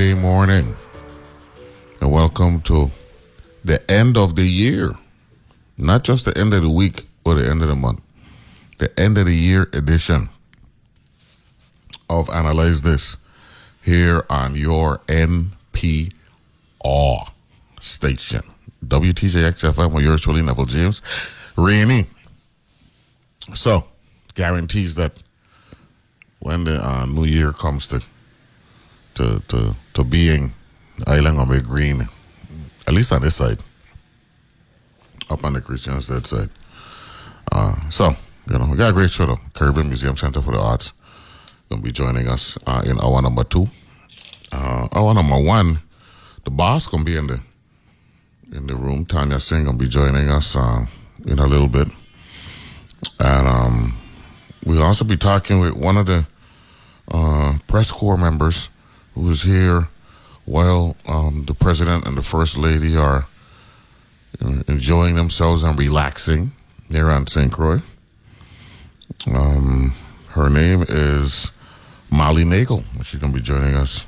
[0.00, 0.74] Morning.
[2.00, 2.90] And welcome to
[3.62, 4.94] the end of the year.
[5.76, 8.00] Not just the end of the week or the end of the month.
[8.78, 10.30] The end of the year edition
[12.08, 13.18] of Analyze This
[13.82, 16.08] here on your NPR
[17.78, 18.42] station.
[18.82, 21.02] WTJX FM with yours truly, Neville James.
[21.58, 22.06] Rainy.
[23.52, 23.84] So,
[24.34, 25.22] guarantees that
[26.38, 28.02] when the uh, new year comes to
[29.14, 30.52] to to to being,
[31.06, 32.08] island gonna be green,
[32.86, 33.62] at least on this side,
[35.28, 36.50] up on the Christian side side.
[37.52, 38.16] Uh, so
[38.50, 39.38] you know we got a great show though.
[39.52, 40.94] Caribbean Museum Center for the Arts
[41.68, 43.66] gonna be joining us uh, in hour number two.
[44.52, 45.80] Uh, hour number one,
[46.44, 47.40] the boss gonna be in the
[48.52, 49.04] in the room.
[49.04, 50.86] Tanya Singh gonna be joining us uh,
[51.26, 51.88] in a little bit,
[53.18, 53.98] and um,
[54.64, 56.26] we'll also be talking with one of the
[57.10, 58.70] uh, press corps members
[59.14, 59.88] who is here
[60.44, 63.26] while um, the president and the first lady are
[64.42, 66.52] uh, enjoying themselves and relaxing
[66.90, 67.52] here on St.
[67.52, 67.82] Croix.
[69.26, 69.94] Um,
[70.30, 71.52] her name is
[72.10, 72.84] Molly Nagel.
[73.02, 74.06] She's going to be joining us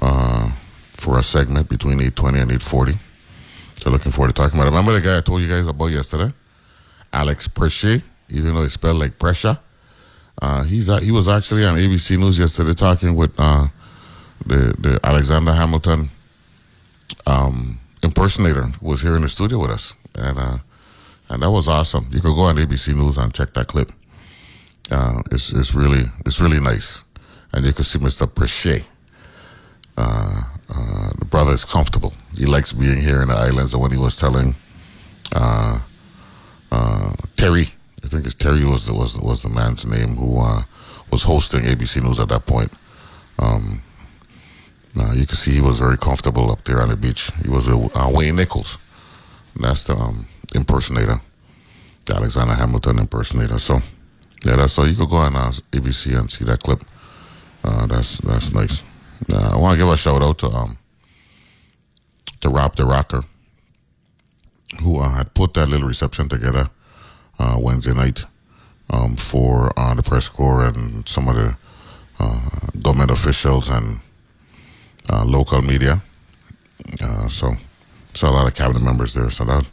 [0.00, 0.50] uh,
[0.94, 2.98] for a segment between 8.20 and 8.40.
[3.76, 4.70] So looking forward to talking about it.
[4.70, 6.32] Remember the guy I told you guys about yesterday?
[7.12, 9.58] Alex Preche, even though it's spelled like pressure.
[10.40, 13.68] Uh, he's uh, he was actually on ABC News yesterday talking with uh,
[14.46, 16.10] the the Alexander Hamilton
[17.26, 20.58] um, impersonator was here in the studio with us, and uh,
[21.28, 22.08] and that was awesome.
[22.12, 23.92] You could go on ABC News and check that clip.
[24.90, 27.04] Uh, it's it's really it's really nice,
[27.52, 28.26] and you can see Mr.
[28.26, 28.84] Preche.
[29.96, 32.14] Uh, uh, the brother is comfortable.
[32.36, 33.74] He likes being here in the islands.
[33.74, 34.54] And when he was telling
[35.34, 35.80] uh,
[36.70, 37.68] uh, Terry,
[38.02, 40.40] I think it's Terry was the, was was the man's name who
[41.10, 42.72] was hosting ABC News at that point.
[43.38, 43.82] Um,
[44.98, 47.30] uh, you can see he was very comfortable up there on the beach.
[47.42, 48.78] He was a uh, Wayne Nichols.
[49.56, 51.20] That's the um, impersonator,
[52.04, 53.58] the Alexander Hamilton impersonator.
[53.58, 53.80] So,
[54.44, 56.84] yeah, that's so you could go on uh, ABC and see that clip.
[57.64, 58.82] Uh, that's that's nice.
[59.32, 60.78] I want to give a shout out to um,
[62.40, 63.24] to Rob the Rocker,
[64.80, 66.68] who uh, had put that little reception together
[67.38, 68.24] uh, Wednesday night
[68.90, 71.56] um, for uh, the press corps and some of the
[72.80, 74.00] government officials and
[75.10, 76.02] uh, local media.
[77.02, 77.56] Uh, so,
[78.14, 79.30] saw a lot of cabinet members there.
[79.30, 79.66] So that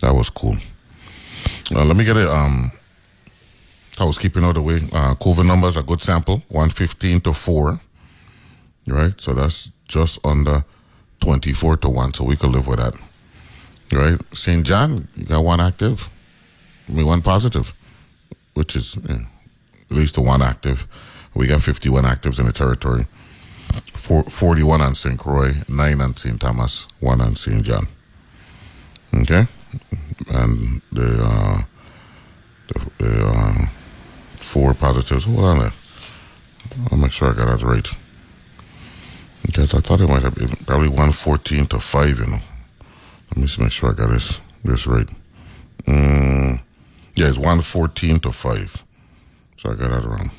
[0.00, 0.56] that was cool.
[1.74, 2.28] Uh, let me get it.
[2.28, 2.70] Um,
[3.98, 4.76] housekeeping out of the way.
[4.92, 6.42] Uh, COVID numbers a good sample.
[6.48, 7.80] One fifteen to four.
[8.88, 9.20] Right.
[9.20, 10.64] So that's just under
[11.20, 12.14] twenty four to one.
[12.14, 12.94] So we could live with that.
[13.92, 14.20] Right.
[14.32, 14.66] St.
[14.66, 16.10] John, you got one active.
[16.88, 17.74] I mean, one positive,
[18.54, 19.26] which is yeah,
[19.90, 20.86] at least the one active.
[21.34, 23.06] We got 51 actives in the territory.
[23.94, 25.18] Four, 41 on St.
[25.18, 26.40] Croix, 9 on St.
[26.40, 27.62] Thomas, 1 on St.
[27.62, 27.88] John.
[29.14, 29.46] Okay?
[30.28, 31.62] And the, uh,
[32.68, 33.66] the, the uh,
[34.38, 35.24] four positives.
[35.24, 35.72] Hold on there.
[36.90, 37.88] I'll make sure I got that right.
[39.42, 42.40] Because I thought it might have been probably 114 to 5, you know.
[43.30, 45.08] Let me just make sure I got this, this right.
[45.86, 46.60] Mm,
[47.14, 48.84] yeah, it's 114 to 5.
[49.56, 50.30] So I got that wrong.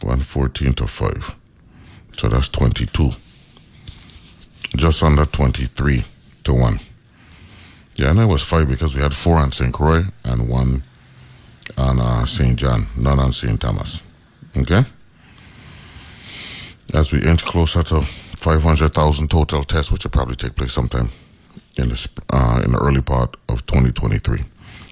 [0.00, 1.36] 114 to 5.
[2.16, 3.10] So that's 22.
[4.76, 6.04] Just under 23
[6.44, 6.80] to 1.
[7.96, 9.72] Yeah, and it was 5 because we had 4 on St.
[9.72, 10.82] Croix and 1
[11.78, 12.56] on uh, St.
[12.56, 13.60] John, none on St.
[13.60, 14.02] Thomas.
[14.56, 14.84] Okay?
[16.94, 21.10] As we inch closer to 500,000 total tests, which will probably take place sometime
[21.76, 24.40] in the, uh, in the early part of 2023.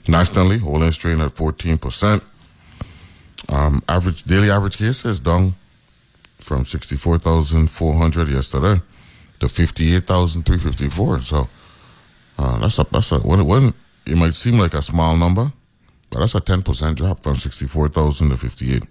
[0.09, 2.23] Nationally, whole strain at 14%.
[3.49, 5.55] Um, average daily average cases down
[6.51, 8.83] from 64,400 yesterday
[9.39, 11.21] to 58,354.
[11.21, 11.49] So
[12.39, 13.75] uh, that's a that's a when it,
[14.05, 15.53] it might seem like a small number,
[16.11, 18.85] but that's a 10% drop from 64,000 to 58.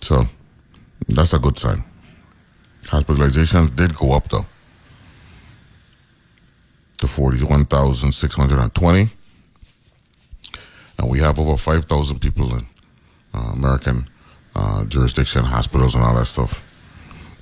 [0.00, 0.24] So
[1.08, 1.84] that's a good sign.
[2.84, 4.46] Hospitalizations did go up though
[7.00, 9.10] to 41,620.
[10.96, 12.66] And we have over 5,000 people in
[13.34, 14.08] uh, American
[14.54, 16.64] uh, jurisdiction, hospitals, and all that stuff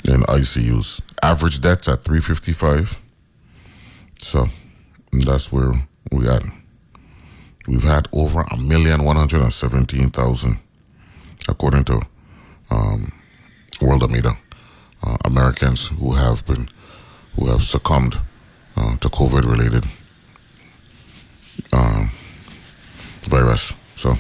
[0.08, 1.00] in ICUs.
[1.22, 3.00] Average deaths at 355.
[4.22, 4.46] So
[5.12, 5.72] that's where
[6.10, 6.42] we at.
[7.68, 10.58] We've had over a million one hundred and seventeen thousand,
[11.48, 12.00] according to
[12.70, 13.12] um,
[13.78, 14.36] Worldometer,
[15.02, 16.68] uh, Americans who have been
[17.36, 18.20] who have succumbed
[18.76, 19.84] uh, to COVID related
[21.72, 22.10] um,
[23.22, 23.74] virus.
[23.94, 24.16] So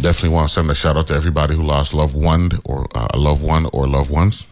[0.00, 3.08] definitely want to send a shout out to everybody who lost loved one or uh,
[3.10, 4.46] a loved one or loved ones,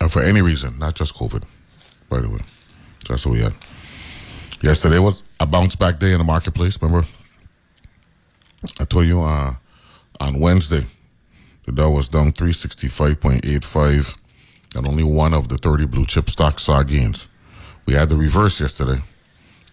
[0.00, 1.44] and for any reason, not just COVID.
[2.08, 2.40] By the way,
[3.04, 3.54] so that's what we had.
[4.62, 6.80] Yesterday was a bounce back day in the marketplace.
[6.80, 7.06] Remember,
[8.78, 9.54] I told you uh,
[10.20, 10.86] on Wednesday
[11.64, 14.20] the Dow was down 365.85,
[14.76, 17.28] and only one of the 30 blue chip stocks saw gains.
[17.86, 19.02] We had the reverse yesterday.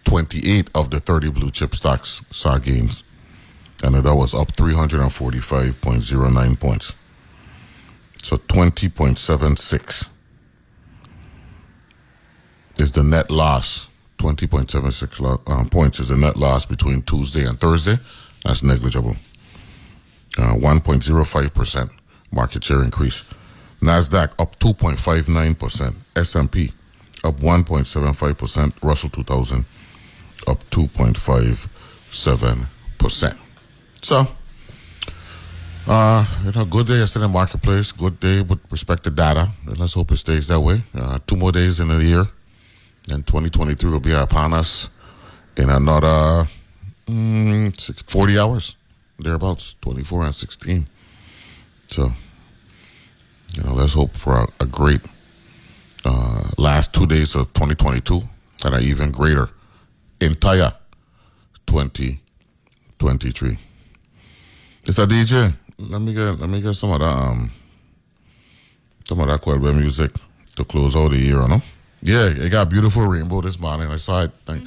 [0.04, 3.04] 28 of the 30 blue chip stocks saw gains,
[3.82, 6.94] Dow was up 345.09 points.
[8.22, 10.08] So 20.76
[12.80, 13.88] is the net loss.
[14.18, 17.98] 20.76 lo- um, points is the net loss between Tuesday and Thursday.
[18.44, 19.16] That's negligible.
[20.38, 21.90] Uh, 1.05%
[22.30, 23.24] market share increase.
[23.80, 25.94] Nasdaq up 2.59%.
[26.14, 26.70] S&P
[27.24, 28.72] up 1.75%.
[28.82, 29.64] Russell 2000
[30.46, 33.36] up 2.57%.
[34.02, 34.26] So,
[35.86, 37.92] uh, you know, good day yesterday in the marketplace.
[37.92, 39.52] Good day with respect to data.
[39.64, 40.82] And let's hope it stays that way.
[40.92, 42.26] Uh, two more days in the year.
[43.08, 44.90] And 2023 will be upon us
[45.56, 46.48] in another
[47.06, 48.74] mm, six, 40 hours,
[49.20, 50.88] thereabouts, 24 and 16.
[51.86, 52.12] So,
[53.54, 55.02] you know, let's hope for a, a great
[56.04, 58.20] uh, last two days of 2022
[58.64, 59.50] and an even greater
[60.20, 60.72] entire
[61.66, 63.58] 2023.
[64.84, 65.06] Mr.
[65.06, 67.50] DJ, let me get let me get some of that um
[69.04, 70.10] some of that Quelbe music
[70.56, 71.62] to close out the year, you know?
[72.02, 73.88] Yeah, it got beautiful rainbow this morning.
[73.88, 74.32] I saw it.
[74.44, 74.66] Thank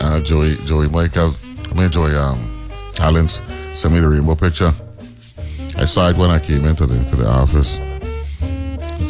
[0.00, 1.34] uh, Joey Joey Michael.
[1.70, 2.70] I mean Joey um
[3.00, 3.42] Allens
[3.74, 4.72] sent me the rainbow picture.
[5.76, 7.76] I saw it when I came into the to the office.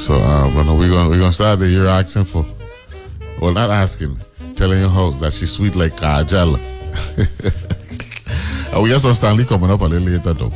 [0.05, 2.45] So uh but we're gonna we're gonna start the year asking for
[3.41, 4.19] well not asking,
[4.57, 6.59] telling you how that she's sweet like Kajal.
[8.77, 10.53] and we also Stanley coming up a little later though.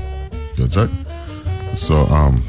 [0.55, 0.91] Good right?
[1.75, 2.45] So um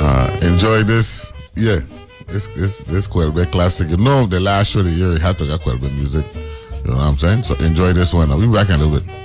[0.00, 1.80] uh enjoy this yeah.
[2.28, 3.88] This this this Quelbe classic.
[3.88, 6.24] You know the last show of the year you had to get Quelbe music.
[6.84, 7.42] You know what I'm saying?
[7.42, 8.30] So enjoy this one.
[8.30, 9.22] I'll be back in a little bit.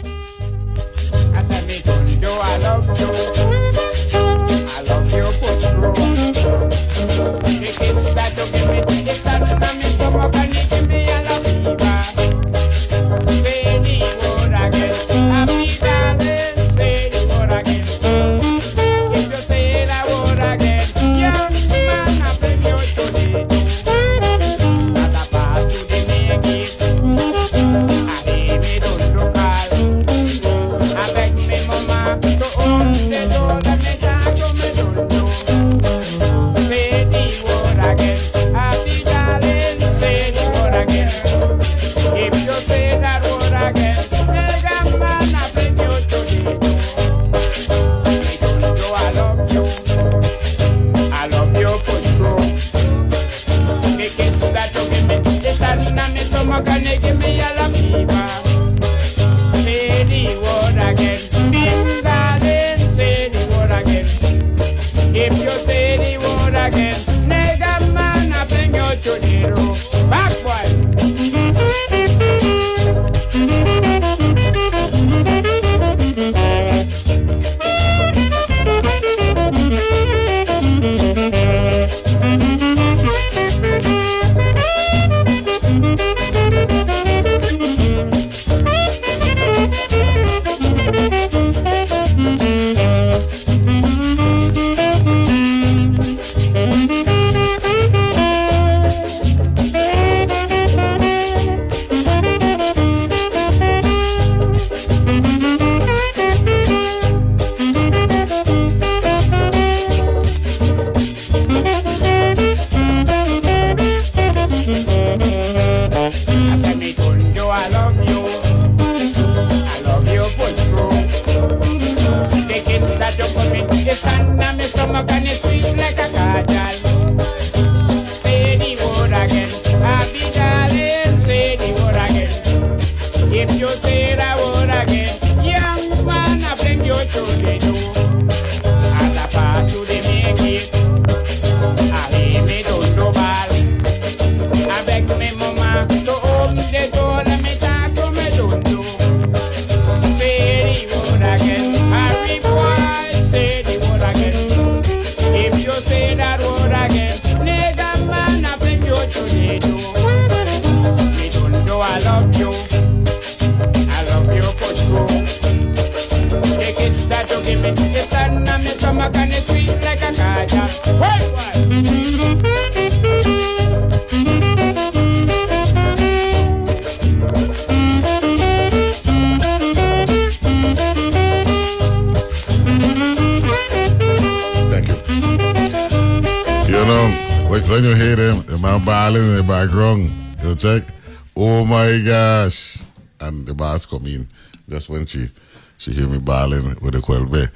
[193.84, 194.28] The come in
[194.70, 195.30] just when she
[195.78, 197.52] she hear me balling with the Quelbe.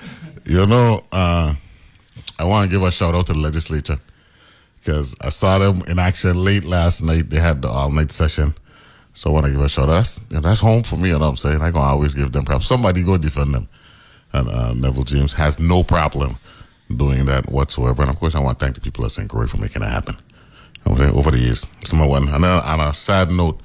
[0.46, 1.56] You know, uh,
[2.38, 4.00] I want to give a shout out to the legislature
[4.80, 7.30] because I saw them in action late last night.
[7.30, 8.56] They had the all night session.
[9.14, 9.94] So I want to give a shout out.
[9.94, 11.62] That's, you know, that's home for me, you know what I'm saying?
[11.62, 12.66] I can always give them props.
[12.66, 13.68] Somebody go defend them.
[14.34, 16.38] And uh, Neville James has no problem
[16.96, 18.04] doing that whatsoever.
[18.04, 19.30] And of course, I want to thank the people at St.
[19.30, 20.18] Croix for making that happen.
[20.86, 21.68] Over the years.
[21.80, 22.28] It's number one.
[22.28, 23.62] And then on a sad note,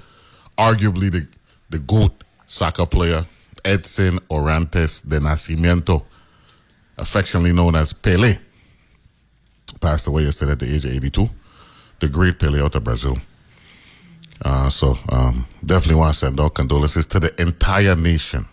[0.59, 1.27] arguably the,
[1.71, 3.27] the GOAT soccer player,
[3.65, 6.05] Edson Arantes de Nascimento,
[6.97, 8.39] affectionately known as Pele,
[9.81, 11.29] passed away yesterday at the age of 82.
[11.99, 13.19] The great Pele out of Brazil.
[14.45, 18.47] Uh, so um, definitely want to send our condolences to the entire nation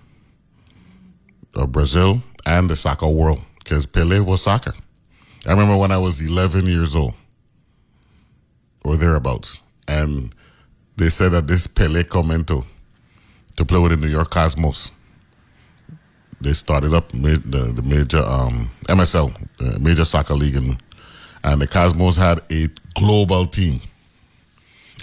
[1.56, 4.74] of Brazil and the soccer world because Pele was soccer.
[5.46, 7.14] I remember when I was 11 years old
[8.86, 10.34] or thereabouts, and
[10.98, 12.66] they said that this Pele come into
[13.58, 14.92] to play with the New York Cosmos.
[16.42, 20.56] They started up the, the major um, MSL, major soccer league,
[21.44, 23.80] and the Cosmos had a global team.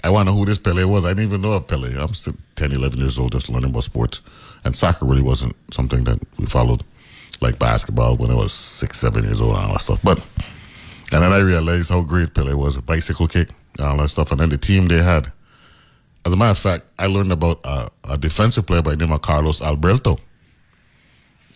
[0.02, 1.04] I know who this Pele was.
[1.04, 1.94] I didn't even know of Pele.
[1.98, 4.22] I'm still 10, 11 years old, just learning about sports.
[4.64, 6.82] And soccer really wasn't something that we followed
[7.40, 10.00] like basketball when I was six, seven years old and all that stuff.
[10.02, 10.18] But,
[11.12, 14.30] and then I realized how great Pele was, bicycle kick, all that stuff.
[14.30, 15.32] And then the team they had.
[16.24, 19.22] As a matter of fact, I learned about a defensive player by the name of
[19.22, 20.18] Carlos Alberto.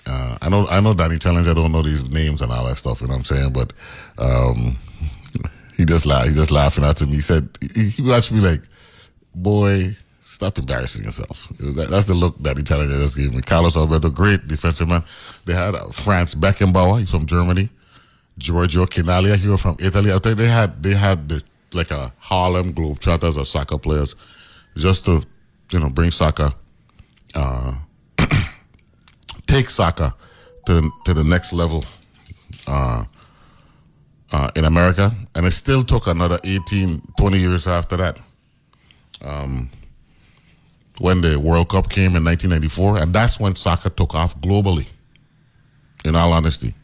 [0.07, 1.49] Uh, I know, I know Danny Challenge.
[1.49, 3.01] I don't know these names and all that stuff.
[3.01, 3.53] You know what I'm saying?
[3.53, 3.73] But
[4.19, 4.79] um,
[5.77, 6.29] he just laughed.
[6.29, 7.15] He just laughing at me.
[7.15, 8.63] He said he, he watched me like,
[9.35, 11.49] boy, stop embarrassing yourself.
[11.59, 13.43] That, that's the look that the challenger just gave me.
[13.43, 15.05] Carlos Alberto, great defensive man.
[15.45, 17.69] They had uh, Franz Beckenbauer, he's from Germany.
[18.37, 20.13] Giorgio Chinaglia, he was from Italy.
[20.13, 21.43] I think they had they had the,
[21.73, 24.17] like a Harlem Globetrotters of soccer players,
[24.77, 25.23] just to
[25.73, 26.53] you know bring soccer,
[27.35, 27.75] uh,
[29.47, 30.15] take soccer
[30.67, 31.85] to to the next level.
[32.67, 33.05] Uh,
[34.35, 38.19] uh, in America, and it still took another 18, 20 years after that.
[39.23, 39.71] Um,
[40.99, 44.89] when the World Cup came in 1994, and that's when soccer took off globally,
[46.05, 46.75] in all honesty.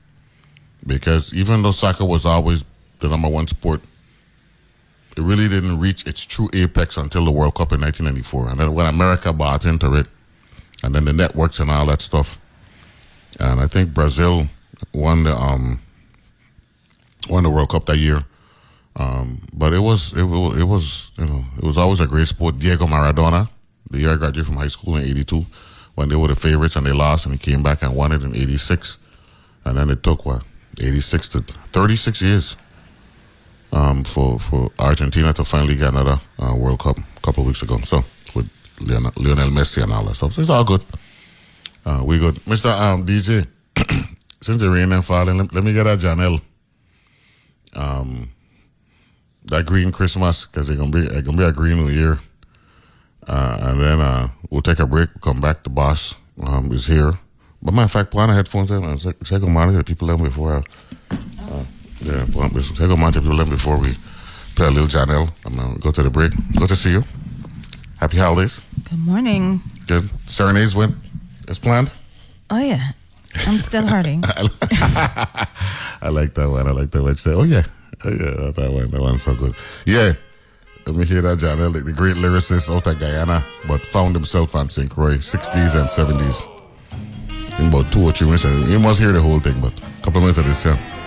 [0.87, 2.65] Because even though soccer was always
[3.01, 3.83] the number one sport,
[5.21, 8.51] it really didn't reach its true apex until the World Cup in 1994.
[8.51, 10.07] And then when America bought into it,
[10.83, 12.39] and then the networks and all that stuff.
[13.39, 14.49] And I think Brazil
[14.95, 15.83] won the um,
[17.29, 18.25] won the World Cup that year.
[18.97, 22.59] Um, but it was it, it was you know it was always a great sport.
[22.59, 23.51] Diego Maradona,
[23.91, 25.45] the year I graduated from high school in '82,
[25.97, 28.23] when they were the favorites and they lost, and he came back and won it
[28.23, 28.97] in '86,
[29.67, 30.45] and then it took what
[30.81, 32.57] '86 to 36 years
[33.73, 37.63] um, for for Argentina to finally get another uh, World Cup a couple of weeks
[37.63, 37.79] ago.
[37.83, 38.51] So with
[38.81, 40.85] Lionel, Messi and all that stuff, so it's all good.
[41.85, 43.47] Uh, we good, Mister um, DJ.
[44.43, 46.41] Since the rain and falling, let, let me get a Janelle
[49.45, 52.21] that green Christmas because it's gonna be it's gonna be a green New Year.
[53.27, 55.09] Uh, and then uh, we'll take a break.
[55.21, 55.63] Come back.
[55.63, 57.19] The boss um, is here.
[57.63, 60.65] But matter of fact, put on the headphones and check, on monitor people them before.
[61.11, 61.15] I,
[61.51, 61.65] uh,
[62.03, 63.97] yeah, on, check on monitor people them before we
[64.55, 65.33] play a little Janelle.
[65.45, 66.33] I'm gonna go to the break.
[66.57, 67.05] Good to see you.
[67.99, 68.61] Happy holidays.
[68.89, 69.63] Good morning.
[69.87, 70.09] Good.
[70.27, 70.95] Serenades went
[71.49, 71.91] as planned.
[72.49, 72.93] Oh yeah,
[73.47, 74.23] I'm still hurting.
[74.27, 76.67] I like that one.
[76.67, 77.15] I like that one.
[77.15, 77.65] She said, "Oh yeah,
[78.05, 78.91] oh, yeah, that one.
[78.91, 79.55] That one's so good."
[79.85, 80.15] Yeah,
[80.87, 84.69] let me hear that, Janelle, the great lyricist out of Guyana, but found himself on
[84.71, 84.91] St.
[84.91, 86.49] Croix, '60s and '70s.
[87.61, 90.17] In about two or three minutes, you must hear the whole thing, but a couple
[90.17, 91.00] of minutes of this, yeah.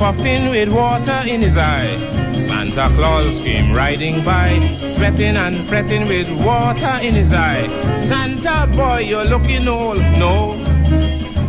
[0.00, 1.94] Puffing with water in his eye.
[2.32, 4.58] Santa Claus came riding by,
[4.96, 7.68] sweating and fretting with water in his eye.
[8.08, 10.56] Santa boy, you're looking old, no.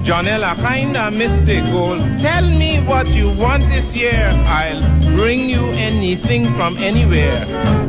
[0.04, 1.98] Johnella kinda missed goal.
[2.20, 4.28] Tell me what you want this year.
[4.46, 4.84] I'll
[5.16, 7.46] bring you anything from anywhere.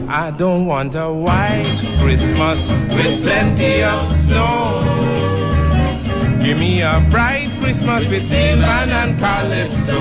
[0.08, 5.02] I don't want a white Christmas with plenty of snow.
[6.40, 10.00] Give me a bright Christmas with Sylvan and Calypso.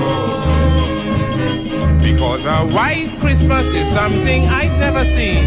[2.02, 5.46] Because a white Christmas is something I've never seen.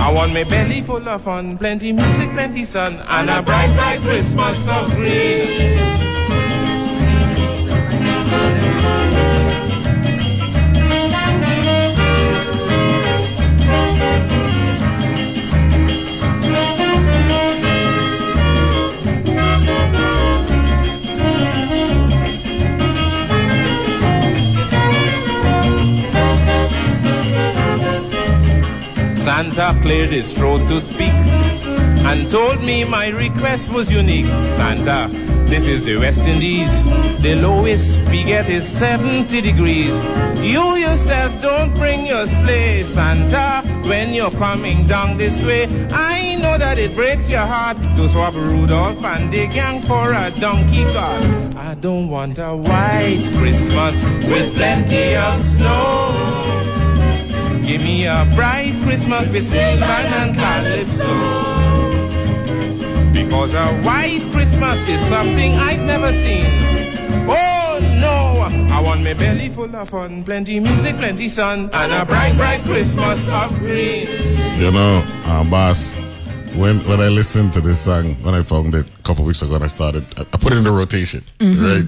[0.00, 4.00] I want my belly full of fun, plenty music, plenty sun, and a bright, bright
[4.00, 5.99] Christmas of green.
[29.40, 31.14] Santa cleared his throat to speak
[32.04, 34.26] and told me my request was unique.
[34.58, 35.08] Santa,
[35.46, 36.84] this is the West Indies.
[37.22, 39.96] The lowest we get is 70 degrees.
[40.44, 45.64] You yourself don't bring your sleigh, Santa, when you're coming down this way.
[45.90, 50.30] I know that it breaks your heart to swap Rudolph and the gang for a
[50.38, 51.24] donkey cart.
[51.56, 56.59] I don't want a white Christmas with plenty of snow.
[57.70, 59.82] Give me a bright Christmas with Sylvan
[60.18, 61.06] and Calypso.
[63.12, 66.50] Because a white Christmas is something I've never seen.
[67.30, 72.04] Oh no, I want my belly full of fun, plenty music, plenty sun, and a
[72.04, 74.08] bright, bright Christmas of green.
[74.58, 75.94] You know, uh, boss,
[76.56, 79.54] when when I listened to this song, when I found it a couple weeks ago,
[79.54, 81.86] and I started, I, I put it in the rotation, right?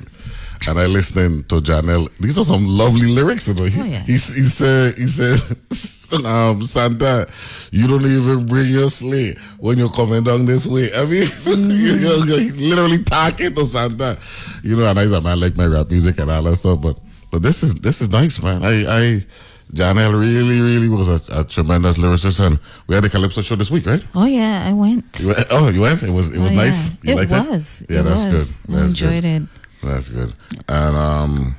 [0.69, 2.09] And I listened to Janelle.
[2.21, 3.49] These are some lovely lyrics.
[3.49, 3.65] You know?
[3.65, 4.01] he, Oh, yeah.
[4.05, 5.41] he, he said, he said,
[6.25, 7.29] um, Santa,
[7.71, 10.93] you don't even bring your sleigh when you're coming down this way.
[10.95, 14.19] I mean, you're, you're literally talking to Santa.
[14.63, 16.99] You know, and I, I like my rap music and all that stuff, but
[17.31, 18.63] but this is this is nice, man.
[18.63, 19.25] I I
[19.73, 23.71] Janelle really really was a, a tremendous lyricist, and we had the Calypso show this
[23.71, 24.05] week, right?
[24.15, 25.19] Oh yeah, I went.
[25.19, 26.03] You went- oh, you went.
[26.03, 26.91] It was it was Oh, nice.
[26.91, 26.97] yeah.
[27.03, 27.85] You it liked was.
[27.89, 28.63] Yeah, it that's was.
[28.69, 28.77] good.
[28.77, 29.25] I enjoyed good.
[29.25, 29.43] it.
[29.83, 30.33] That's good.
[30.69, 31.57] And um,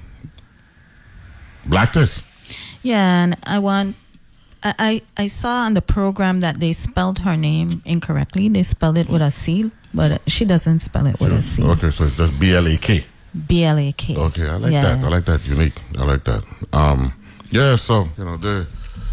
[1.65, 2.23] Black Test.
[2.81, 3.95] Yeah, and I want.
[4.63, 8.47] I, I I saw on the program that they spelled her name incorrectly.
[8.49, 11.63] They spelled it with a C, but she doesn't spell it with a C.
[11.63, 13.05] Okay, so it's just B L A K.
[13.47, 14.15] B L A K.
[14.15, 14.81] Okay, I like Yeah.
[14.95, 15.03] that.
[15.03, 15.45] I like that.
[15.47, 15.81] Unique.
[15.97, 16.43] I like that.
[16.71, 17.13] Um,
[17.51, 17.75] yeah.
[17.75, 18.67] So you know the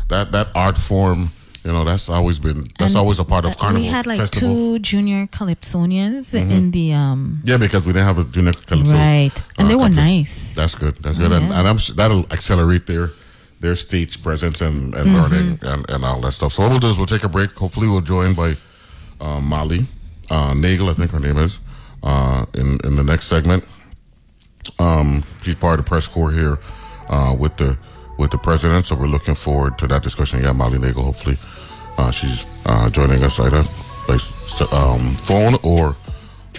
[0.09, 1.33] that that art form.
[1.65, 4.07] You know that's always been that's And, always a part of uh, carnival We had
[4.07, 4.49] like festival.
[4.49, 4.73] Mm-hmm.
[4.75, 8.93] two junior calypsonians in the um Yeah, because we didn't have a junior calypso.
[8.95, 10.19] right, and uh, they were company.
[10.21, 10.55] nice.
[10.55, 10.97] That's good.
[11.03, 11.59] That's good, and, Yeah.
[11.59, 13.11] and I'm s- that'll accelerate their
[13.61, 15.17] their stage presence and, and Mm-hmm.
[15.21, 16.53] learning and, and all that stuff.
[16.55, 17.51] So what we'll do is we'll take a break.
[17.53, 18.57] Hopefully, we'll join by
[19.21, 19.87] uh, Molly
[20.31, 21.61] uh, Nagel, I think her name is,
[22.03, 23.65] uh, in in the next segment.
[24.79, 26.59] Um, she's part of the press corps here
[27.11, 27.77] uh, with the
[28.21, 30.43] with the president, so we're looking forward to that discussion.
[30.45, 31.03] Yeah, Molly Nagel.
[31.03, 31.39] Hopefully,
[31.97, 33.65] uh, she's uh, joining us either
[34.07, 34.19] by
[34.77, 35.97] um, phone or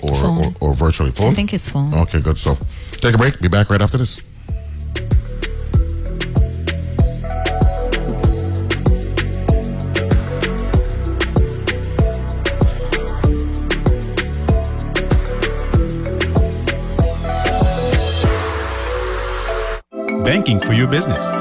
[0.02, 0.56] or, or Phone.
[0.60, 1.12] or virtually.
[1.12, 1.32] Phone.
[1.32, 1.94] I think it's phone.
[1.94, 2.38] Okay, good.
[2.38, 2.58] So
[2.92, 3.40] take a break.
[3.40, 4.22] Be back right after this.
[20.24, 21.41] banking for your business.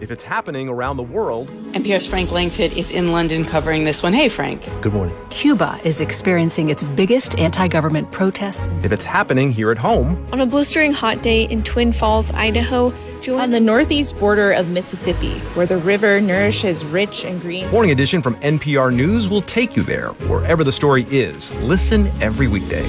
[0.00, 4.12] If it's happening around the world, NPR's Frank Langfitt is in London covering this one.
[4.12, 4.62] Hey, Frank.
[4.80, 5.16] good morning.
[5.30, 8.68] Cuba is experiencing its biggest anti government protests.
[8.84, 12.94] If it's happening here at home, On a blistering hot day in Twin Falls, Idaho,
[13.28, 17.68] On the northeast border of Mississippi, where the river nourishes rich and green.
[17.70, 21.52] Morning Edition from NPR News will take you there, wherever the story is.
[21.56, 22.84] Listen every weekday.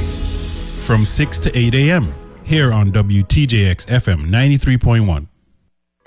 [0.85, 2.13] From 6 to 8 a.m.
[2.43, 5.28] here on WTJX FM 93.1.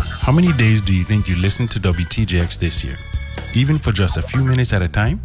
[0.00, 2.98] How many days do you think you listened to WTJX this year?
[3.54, 5.20] Even for just a few minutes at a time?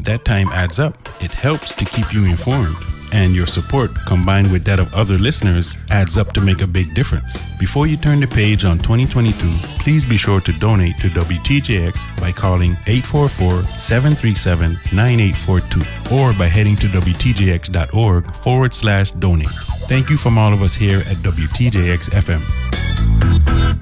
[0.00, 0.96] That time adds up.
[1.22, 2.76] It helps to keep you informed.
[3.12, 6.94] And your support, combined with that of other listeners, adds up to make a big
[6.94, 7.36] difference.
[7.58, 9.34] Before you turn the page on 2022,
[9.82, 16.76] please be sure to donate to WTJX by calling 844 737 9842 or by heading
[16.76, 19.50] to WTJX.org forward slash donate.
[19.88, 23.80] Thank you from all of us here at WTJX FM.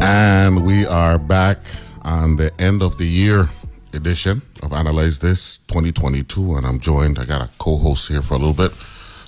[0.00, 1.58] And we are back
[2.02, 3.50] on the end of the year
[3.92, 6.54] edition of Analyze This 2022.
[6.54, 8.72] And I'm joined, I got a co host here for a little bit,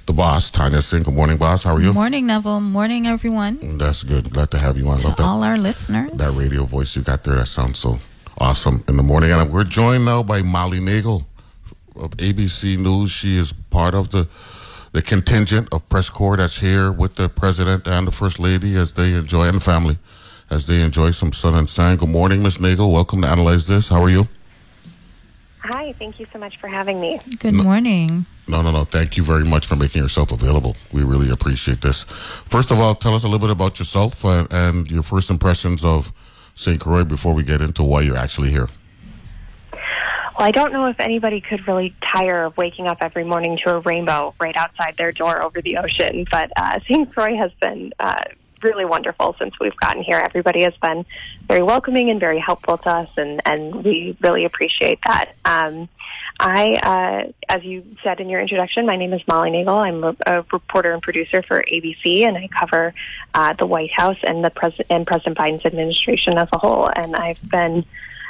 [0.06, 1.02] the boss, Tanya Singh.
[1.02, 1.64] Good morning, boss.
[1.64, 1.92] How are you?
[1.92, 2.60] Morning, Neville.
[2.60, 3.78] Morning, everyone.
[3.78, 4.30] That's good.
[4.30, 4.98] Glad to have you on.
[4.98, 6.10] To that, all our listeners.
[6.12, 7.36] that radio voice you got there.
[7.36, 7.98] That sounds so
[8.38, 9.30] awesome in the morning.
[9.32, 11.26] And we're joined now by Molly Nagel
[11.96, 13.10] of ABC News.
[13.10, 14.28] She is part of the
[14.92, 18.92] the contingent of press corps that's here with the president and the first lady as
[18.94, 19.98] they enjoy and the family
[20.50, 22.00] as they enjoy some sun and sand.
[22.00, 22.90] Good morning, Miss Nagel.
[22.92, 23.88] Welcome to Analyze This.
[23.88, 24.26] How are you?
[25.62, 27.20] Hi, thank you so much for having me.
[27.38, 28.24] Good morning.
[28.48, 28.84] No, no, no.
[28.84, 30.74] Thank you very much for making yourself available.
[30.90, 32.04] We really appreciate this.
[32.04, 35.84] First of all, tell us a little bit about yourself uh, and your first impressions
[35.84, 36.12] of
[36.54, 36.80] St.
[36.80, 38.68] Croix before we get into why you're actually here.
[39.72, 43.76] Well, I don't know if anybody could really tire of waking up every morning to
[43.76, 47.12] a rainbow right outside their door over the ocean, but uh, St.
[47.12, 48.16] Croix has been uh,
[48.62, 50.18] really wonderful since we've gotten here.
[50.18, 51.04] Everybody has been
[51.48, 55.32] very welcoming and very helpful to us, and, and we really appreciate that.
[55.44, 55.88] Um,
[56.38, 59.76] I, uh, as you said in your introduction, my name is Molly Nagel.
[59.76, 62.94] I'm a, a reporter and producer for ABC, and I cover
[63.34, 66.88] uh, the White House and the pres- and President Biden's administration as a whole.
[66.94, 67.84] And I've been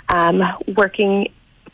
[0.08, 0.42] um,
[0.76, 1.28] working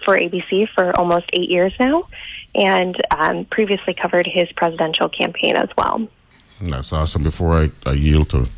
[0.05, 2.07] for ABC for almost eight years now,
[2.55, 6.07] and um, previously covered his presidential campaign as well.
[6.61, 7.23] That's awesome.
[7.23, 8.49] Before I, I yield to,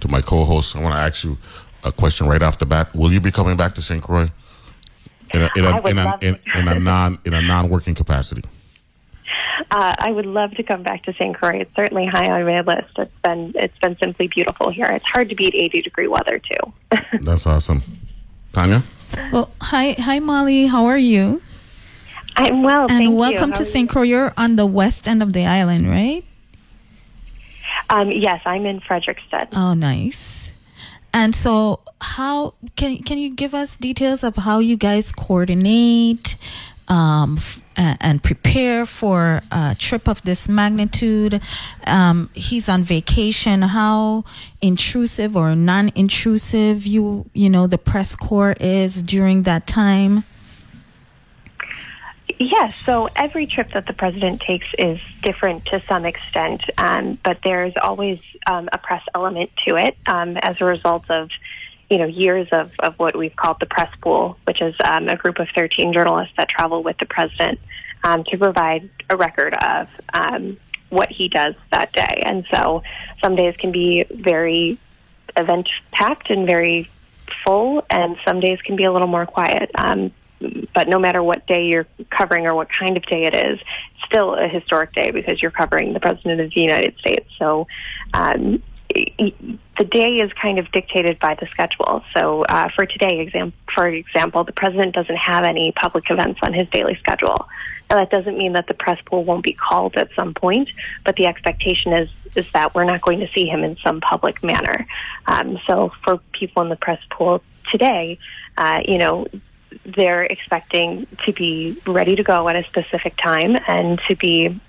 [0.00, 1.38] to my co-host, I want to ask you
[1.84, 2.94] a question right off the bat.
[2.94, 4.02] Will you be coming back to St.
[4.02, 4.30] Croix
[5.32, 7.42] in a, in I a, would in a, love in, in a non in a
[7.42, 8.42] non-working capacity?
[9.70, 11.34] Uh, I would love to come back to St.
[11.36, 11.60] Croix.
[11.60, 12.98] It's certainly high on my list.
[12.98, 14.86] It's been it's been simply beautiful here.
[14.86, 16.98] It's hard to beat 80 degree weather too.
[17.20, 17.82] That's awesome.
[18.52, 18.82] Tanya?
[19.32, 20.66] Well, hi, hi, Molly.
[20.66, 21.40] How are you?
[22.36, 23.12] I'm well, and thank you.
[23.12, 23.88] welcome How to St.
[23.88, 24.02] Croix.
[24.02, 26.24] You're on the west end of the island, right?
[27.90, 29.48] Um, yes, I'm in Frederiksted.
[29.52, 30.50] Oh, nice.
[31.12, 36.36] And so, how can can you give us details of how you guys coordinate
[36.88, 41.40] um, f- and prepare for a trip of this magnitude?
[41.86, 43.62] Um, he's on vacation.
[43.62, 44.24] How
[44.60, 50.24] intrusive or non-intrusive you you know the press corps is during that time?
[52.38, 57.38] Yes, so every trip that the president takes is different to some extent, um, but
[57.44, 61.30] there's always um, a press element to it um, as a result of,
[61.88, 65.16] you know, years of, of what we've called the press pool, which is um, a
[65.16, 67.60] group of 13 journalists that travel with the president
[68.02, 70.56] um, to provide a record of um,
[70.88, 72.22] what he does that day.
[72.24, 72.82] And so
[73.22, 74.78] some days can be very
[75.36, 76.90] event packed and very
[77.44, 79.70] full, and some days can be a little more quiet.
[79.76, 80.12] Um,
[80.74, 84.04] but no matter what day you're covering or what kind of day it is, it's
[84.04, 87.28] still a historic day because you're covering the President of the United States.
[87.38, 87.66] So
[88.12, 88.62] um,
[88.94, 92.02] the day is kind of dictated by the schedule.
[92.14, 96.52] So uh, for today, exam- for example, the President doesn't have any public events on
[96.52, 97.48] his daily schedule.
[97.90, 100.70] Now, that doesn't mean that the press pool won't be called at some point,
[101.04, 104.42] but the expectation is is that we're not going to see him in some public
[104.42, 104.88] manner.
[105.26, 108.18] Um, so for people in the press pool today,
[108.58, 109.26] uh, you know,
[109.84, 114.60] they're expecting to be ready to go at a specific time and to be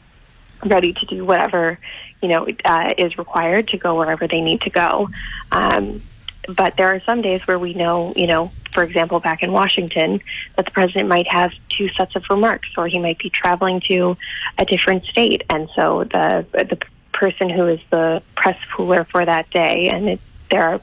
[0.63, 1.77] ready to do whatever
[2.21, 5.09] you know uh, is required to go wherever they need to go.
[5.51, 6.01] Um,
[6.47, 10.21] but there are some days where we know, you know, for example, back in Washington,
[10.55, 14.17] that the president might have two sets of remarks, or he might be traveling to
[14.57, 16.77] a different state, and so the the
[17.13, 20.19] person who is the press pooler for that day, and it,
[20.51, 20.81] there are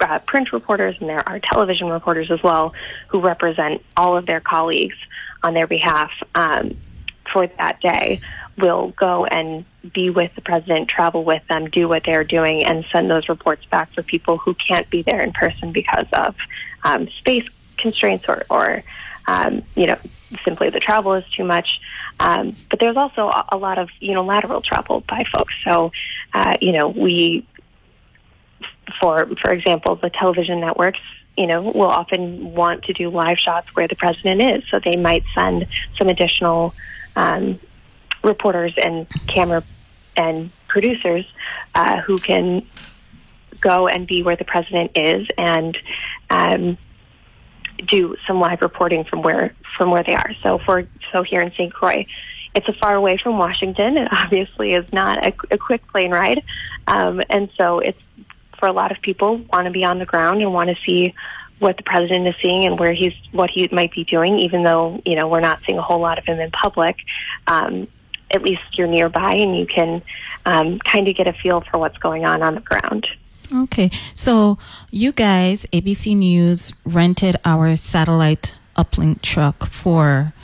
[0.00, 2.72] uh, print reporters and there are television reporters as well
[3.08, 4.96] who represent all of their colleagues
[5.42, 6.10] on their behalf.
[6.34, 6.76] Um,
[7.32, 8.20] for that day
[8.56, 12.84] will go and be with the president, travel with them, do what they're doing, and
[12.92, 16.34] send those reports back for people who can't be there in person because of
[16.84, 18.82] um, space constraints or, or
[19.26, 19.98] um, you know,
[20.44, 21.80] simply the travel is too much.
[22.20, 25.54] Um, but there's also a, lot of unilateral travel by folks.
[25.64, 25.92] So,
[26.32, 27.46] uh, you know, we,
[29.00, 31.00] for for example, the television networks
[31.38, 34.64] you know, will often want to do live shots where the president is.
[34.70, 36.74] So they might send some additional
[37.14, 37.60] um,
[38.24, 39.62] reporters and camera
[40.16, 41.24] and producers
[41.76, 42.66] uh, who can
[43.60, 45.78] go and be where the president is and
[46.28, 46.76] um,
[47.86, 50.32] do some live reporting from where from where they are.
[50.42, 51.72] So for so here in St.
[51.72, 52.04] Croix,
[52.56, 53.96] it's a far away from Washington.
[53.96, 56.42] It obviously is not a, a quick plane ride,
[56.88, 58.00] um, and so it's
[58.58, 61.14] for a lot of people want to be on the ground and want to see
[61.58, 65.00] what the president is seeing and where he's what he might be doing, even though
[65.04, 66.96] you know we're not seeing a whole lot of him in public.
[67.46, 67.88] Um,
[68.30, 70.02] at least you're nearby and you can
[70.44, 73.06] um, kind of get a feel for what's going on on the ground.
[73.50, 74.58] Okay, so
[74.90, 80.34] you guys, ABC News, rented our satellite uplink truck for.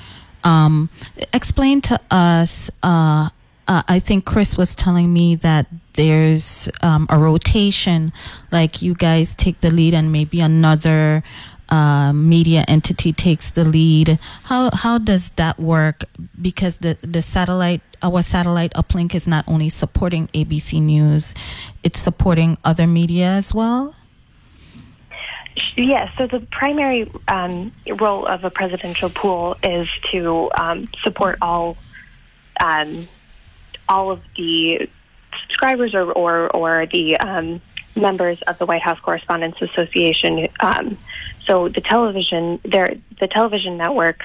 [0.42, 0.88] Um,
[1.33, 3.29] explain to us uh,
[3.66, 8.12] uh, I think Chris was telling me that there's um, a rotation,
[8.52, 11.22] like you guys take the lead and maybe another
[11.68, 14.18] uh, media entity takes the lead.
[14.44, 16.04] How how does that work?
[16.40, 21.35] Because the the satellite our satellite uplink is not only supporting ABC News,
[21.83, 23.94] it's supporting other media as well.
[25.76, 31.76] Yes, so the primary um, role of a presidential pool is to um, support all
[32.61, 33.09] um,
[33.88, 34.88] all of the
[35.42, 37.61] subscribers or or, or the um,
[37.97, 40.49] members of the White House Correspondents Association.
[40.61, 40.99] Um,
[41.47, 44.25] so the television, the television network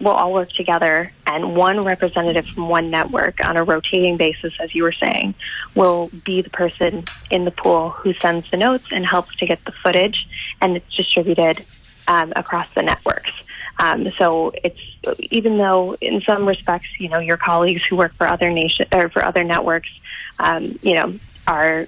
[0.00, 4.74] will all work together, and one representative from one network on a rotating basis, as
[4.74, 5.34] you were saying,
[5.74, 9.64] will be the person in the pool who sends the notes and helps to get
[9.64, 10.28] the footage,
[10.60, 11.64] and it's distributed
[12.06, 13.30] um, across the networks.
[13.78, 14.80] Um, so it's
[15.30, 19.08] even though in some respects, you know, your colleagues who work for other nation or
[19.08, 19.90] for other networks,
[20.38, 21.86] um, you know, are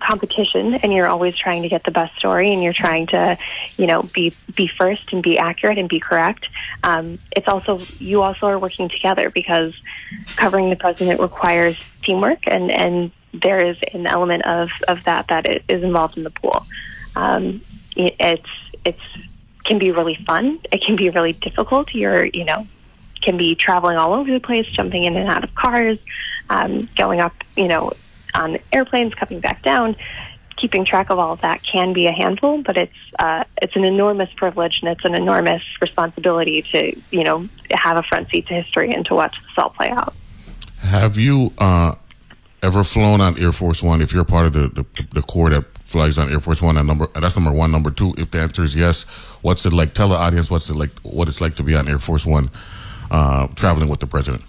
[0.00, 3.38] competition and you're always trying to get the best story and you're trying to
[3.78, 6.46] you know be be first and be accurate and be correct
[6.84, 9.72] um, it's also you also are working together because
[10.36, 13.10] covering the president requires teamwork and and
[13.42, 16.66] there is an element of of that that is involved in the pool.
[17.14, 17.62] Um,
[17.96, 18.50] it's
[18.84, 19.00] it's
[19.66, 20.60] can be really fun.
[20.72, 21.92] It can be really difficult.
[21.92, 22.66] You're, you know,
[23.20, 25.98] can be traveling all over the place, jumping in and out of cars,
[26.48, 27.92] um, going up, you know,
[28.34, 29.96] on airplanes, coming back down.
[30.56, 33.84] Keeping track of all of that can be a handful, but it's uh, it's an
[33.84, 38.54] enormous privilege and it's an enormous responsibility to you know have a front seat to
[38.54, 40.14] history and to watch this all play out.
[40.78, 41.96] Have you uh,
[42.62, 44.00] ever flown on Air Force One?
[44.00, 46.76] If you're part of the the, the corps that flies on Air Force One.
[46.76, 47.72] And number that's number one.
[47.72, 49.04] Number two, if the answer is yes,
[49.40, 49.94] what's it like?
[49.94, 50.90] Tell the audience what's it like.
[51.00, 52.50] What it's like to be on Air Force One,
[53.10, 54.42] uh, traveling with the president.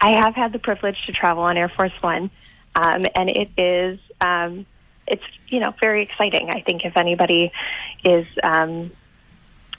[0.00, 2.30] I have had the privilege to travel on Air Force One,
[2.76, 4.66] um, and it is um,
[5.06, 6.50] it's you know very exciting.
[6.50, 7.50] I think if anybody
[8.04, 8.92] is um,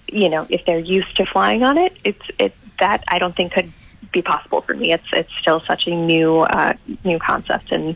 [0.08, 3.54] you know if they're used to flying on it, it's it that I don't think
[3.54, 3.72] could
[4.12, 4.92] be possible for me.
[4.92, 6.74] It's it's still such a new uh,
[7.04, 7.96] new concept, and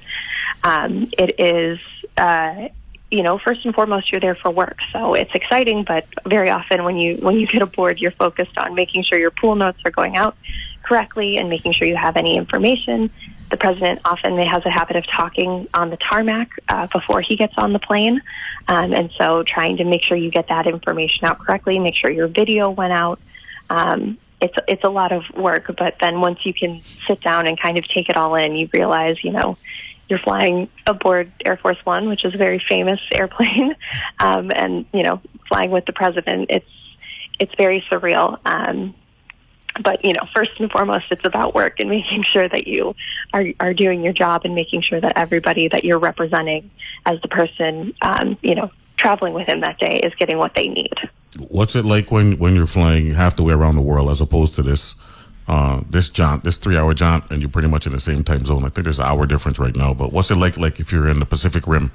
[0.63, 1.79] um, it is
[2.17, 2.69] uh,
[3.11, 5.83] you know first and foremost you're there for work, so it's exciting.
[5.83, 9.31] But very often when you when you get aboard, you're focused on making sure your
[9.31, 10.35] pool notes are going out
[10.83, 13.09] correctly and making sure you have any information.
[13.51, 17.53] The president often has a habit of talking on the tarmac uh, before he gets
[17.57, 18.21] on the plane,
[18.67, 22.09] um, and so trying to make sure you get that information out correctly, make sure
[22.09, 23.19] your video went out.
[23.69, 27.59] Um, it's it's a lot of work, but then once you can sit down and
[27.59, 29.57] kind of take it all in, you realize, you know,
[30.07, 33.75] you're flying aboard Air Force One, which is a very famous airplane,
[34.19, 36.47] um, and you know, flying with the president.
[36.49, 36.69] It's
[37.39, 38.39] it's very surreal.
[38.45, 38.95] Um,
[39.83, 42.95] but you know, first and foremost, it's about work and making sure that you
[43.33, 46.69] are are doing your job and making sure that everybody that you're representing
[47.05, 50.67] as the person, um, you know, traveling with him that day is getting what they
[50.67, 50.93] need.
[51.37, 54.55] What's it like when when you're flying half the way around the world as opposed
[54.55, 54.95] to this?
[55.47, 58.45] Uh, this jaunt, this three hour jaunt, and you're pretty much in the same time
[58.45, 58.63] zone.
[58.65, 59.93] I think there's an hour difference right now.
[59.93, 61.91] But what's it like, like if you're in the Pacific Rim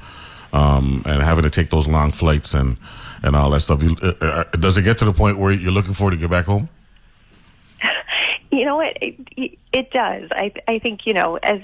[0.53, 2.77] um, and having to take those long flights and
[3.23, 3.83] and all that stuff?
[3.83, 6.31] You, uh, uh, does it get to the point where you're looking forward to get
[6.31, 6.69] back home?
[8.53, 8.97] You know what?
[9.01, 10.29] It, it does.
[10.33, 11.61] I I think you know as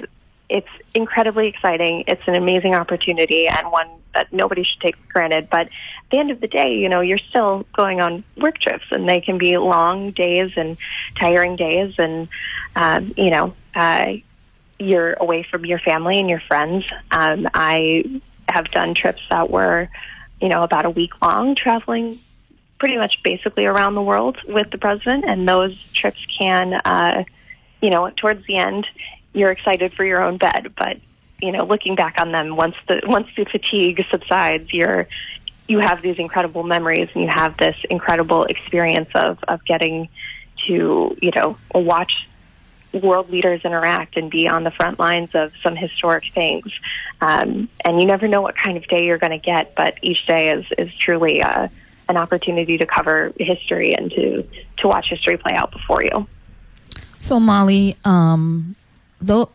[0.49, 2.05] it's incredibly exciting.
[2.07, 5.49] It's an amazing opportunity and one that nobody should take for granted.
[5.51, 5.71] But at
[6.11, 9.21] the end of the day, you know, you're still going on work trips, and they
[9.21, 10.77] can be long days and
[11.19, 12.29] tiring days, and
[12.75, 14.13] um, you know, uh,
[14.79, 16.85] you're away from your family and your friends.
[17.11, 19.89] Um, I have done trips that were,
[20.41, 22.19] you know, about a week long, traveling
[22.79, 27.25] pretty much basically around the world with the president, and those trips can, uh,
[27.81, 28.87] you know, towards the end,
[29.37, 30.99] you're excited for your own bed, but
[31.41, 35.07] you know, looking back on them once the once the fatigue subsides, you're
[35.69, 40.09] you have these incredible memories and you have this incredible experience of of getting
[40.67, 42.27] to you know watch
[42.93, 46.73] world leaders interact and be on the front lines of some historic things.
[47.21, 50.27] Um, and you never know what kind of day you're going to get, but each
[50.27, 51.69] day is is truly uh,
[52.09, 56.27] an opportunity to cover history and to to watch history play out before you.
[57.19, 58.77] So Molly, um,
[59.21, 59.51] though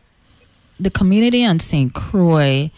[0.80, 1.94] the community on St.
[1.94, 2.72] Croix,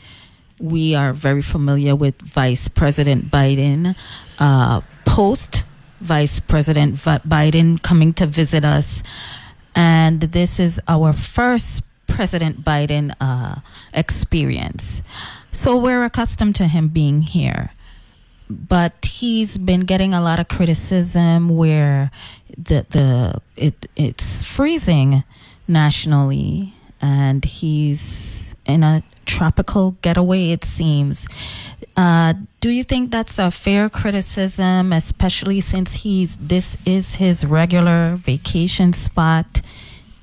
[0.59, 3.95] we are very familiar with Vice President Biden.
[4.39, 5.63] Uh, post
[6.01, 9.03] Vice President Biden coming to visit us,
[9.75, 13.55] and this is our first President Biden uh,
[13.93, 15.01] experience.
[15.51, 17.71] So we're accustomed to him being here
[18.49, 22.11] but he's been getting a lot of criticism where
[22.57, 25.23] the the it it's freezing
[25.67, 31.27] nationally and he's in a tropical getaway it seems.
[31.95, 38.15] Uh, do you think that's a fair criticism especially since he's this is his regular
[38.15, 39.61] vacation spot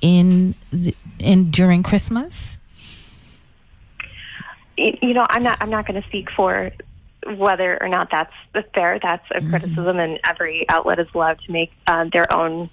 [0.01, 2.59] in the, in during christmas?
[4.77, 6.71] You know i'm not i'm not going to speak for
[7.25, 8.33] whether or not that's
[8.73, 9.49] fair, that's a mm-hmm.
[9.49, 12.69] criticism, and every outlet is allowed to make um, their own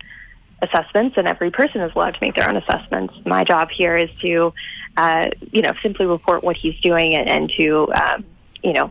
[0.63, 3.15] assessments, and every person is allowed to make their own assessments.
[3.25, 4.53] My job here is to,
[4.97, 8.25] uh, you know, simply report what he's doing and, and to, um,
[8.63, 8.91] you know.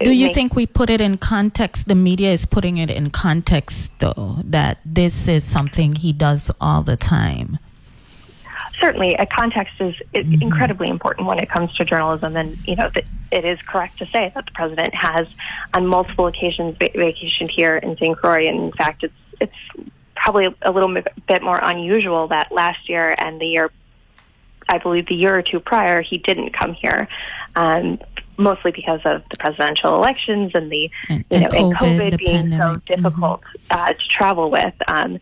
[0.00, 1.88] Do you make- think we put it in context?
[1.88, 6.82] The media is putting it in context, though, that this is something he does all
[6.82, 7.58] the time
[8.80, 10.42] certainly a context is, mm-hmm.
[10.42, 12.90] incredibly important when it comes to journalism and you know
[13.30, 15.26] it is correct to say that the president has
[15.72, 18.16] on multiple occasions vacationed here in St.
[18.16, 20.92] Croix and in fact it's it's probably a little
[21.26, 23.70] bit more unusual that last year and the year
[24.68, 27.08] I believe the year or two prior he didn't come here
[27.56, 28.00] um,
[28.36, 32.18] mostly because of the presidential elections and the and, you know and COVID, and COVID
[32.18, 32.82] being pandemic.
[32.88, 33.78] so difficult mm-hmm.
[33.78, 35.18] uh, to travel with um,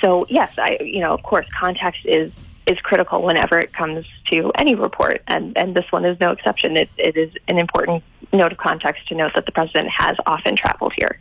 [0.00, 2.32] so yes I you know of course context is
[2.66, 6.76] is critical whenever it comes to any report, and, and this one is no exception.
[6.76, 10.56] It, it is an important note of context to note that the president has often
[10.56, 11.20] traveled here.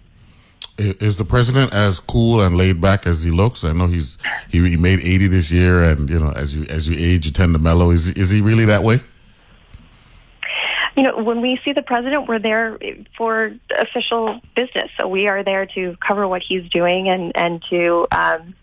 [0.77, 3.63] Is the president as cool and laid back as he looks?
[3.63, 4.17] I know he's
[4.49, 7.31] he, he made eighty this year, and you know as you as you age, you
[7.31, 7.91] tend to mellow.
[7.91, 9.01] Is is he really that way?
[10.95, 12.77] you know, when we see the president, we're there
[13.17, 14.91] for official business.
[14.99, 18.53] So we are there to cover what he's doing and and to, um,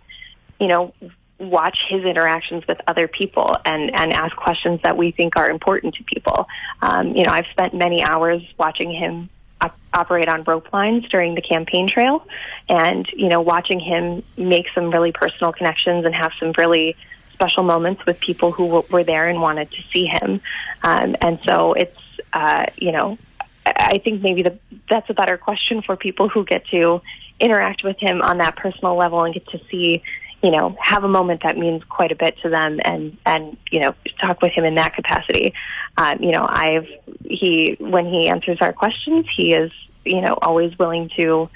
[0.61, 0.94] you know,
[1.38, 5.94] watch his interactions with other people and, and ask questions that we think are important
[5.94, 6.46] to people.
[6.83, 11.35] Um, you know, I've spent many hours watching him op- operate on rope lines during
[11.35, 12.27] the campaign trail
[12.68, 16.96] and, you know, watching him make some really personal connections and have some really
[17.33, 20.40] special moments with people who w- were there and wanted to see him.
[20.83, 21.99] Um, and so it's,
[22.33, 23.18] uh, you know,
[23.66, 27.01] I think maybe the, that's a better question for people who get to
[27.38, 30.03] interact with him on that personal level and get to see
[30.42, 33.81] you know, have a moment that means quite a bit to them and, and, you
[33.81, 35.53] know, talk with him in that capacity.
[35.98, 36.88] Um, you know, I've,
[37.24, 39.70] he, when he answers our questions, he is,
[40.05, 41.50] you know, always willing to,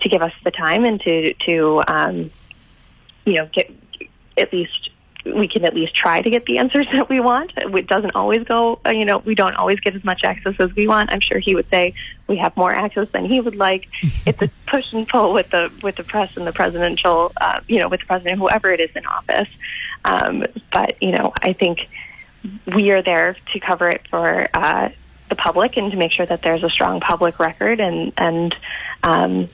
[0.00, 2.30] to give us the time and to, to, um,
[3.24, 3.72] you know, get
[4.36, 4.90] at least
[5.34, 7.52] we can at least try to get the answers that we want.
[7.56, 10.74] It doesn't always go, uh, you know, we don't always get as much access as
[10.74, 11.12] we want.
[11.12, 11.94] I'm sure he would say
[12.26, 13.88] we have more access than he would like.
[14.26, 17.78] it's a push and pull with the with the press and the presidential, uh, you
[17.78, 19.48] know, with the president, whoever it is in office.
[20.04, 21.88] Um, but you know, I think
[22.74, 24.90] we are there to cover it for uh,
[25.28, 28.56] the public and to make sure that there's a strong public record and and
[29.02, 29.48] um,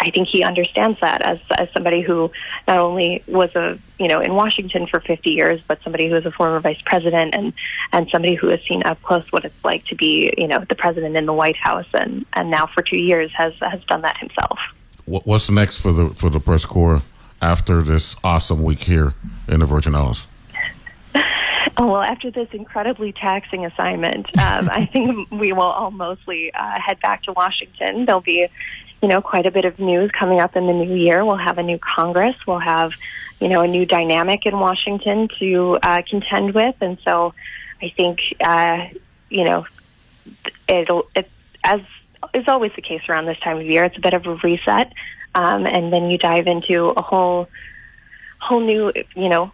[0.00, 2.30] I think he understands that as as somebody who
[2.68, 6.26] not only was a you know in Washington for 50 years, but somebody who is
[6.26, 7.52] a former vice president and
[7.92, 10.74] and somebody who has seen up close what it's like to be you know the
[10.74, 14.18] president in the White House and and now for two years has has done that
[14.18, 14.58] himself.
[15.06, 17.02] What's next for the for the press corps
[17.40, 19.14] after this awesome week here
[19.48, 20.28] in the Virgin Islands?
[21.78, 26.80] Oh, well, after this incredibly taxing assignment, um, I think we will all mostly uh,
[26.80, 28.06] head back to Washington.
[28.06, 28.48] There'll be
[29.02, 31.24] you know, quite a bit of news coming up in the new year.
[31.24, 32.34] We'll have a new Congress.
[32.46, 32.92] We'll have,
[33.40, 36.74] you know, a new dynamic in Washington to uh, contend with.
[36.80, 37.34] And so
[37.82, 38.88] I think uh,
[39.28, 39.66] you know
[40.68, 41.28] it'll it,
[41.64, 41.80] as
[42.34, 43.84] is always the case around this time of year.
[43.84, 44.92] It's a bit of a reset,
[45.34, 47.48] um, and then you dive into a whole
[48.38, 49.52] whole new you know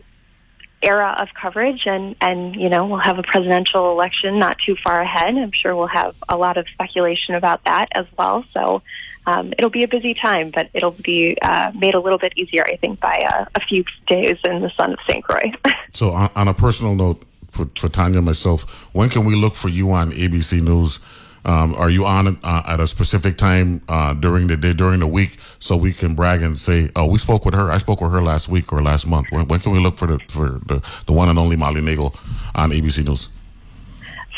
[0.82, 5.00] era of coverage and and you know we'll have a presidential election not too far
[5.00, 5.36] ahead.
[5.36, 8.44] I'm sure we'll have a lot of speculation about that as well.
[8.52, 8.82] So
[9.26, 12.64] um, it'll be a busy time but it'll be uh, made a little bit easier
[12.64, 15.52] i think by uh, a few days in the sun of st croix.
[15.92, 18.62] So on, on a personal note for, for tanya and myself
[18.92, 21.00] when can we look for you on abc news
[21.44, 25.06] um, are you on uh, at a specific time uh, during the day, during the
[25.06, 27.70] week, so we can brag and say, "Oh, we spoke with her.
[27.70, 30.06] I spoke with her last week or last month." When, when can we look for
[30.06, 32.14] the for the, the one and only Molly Nagle
[32.54, 33.30] on ABC News?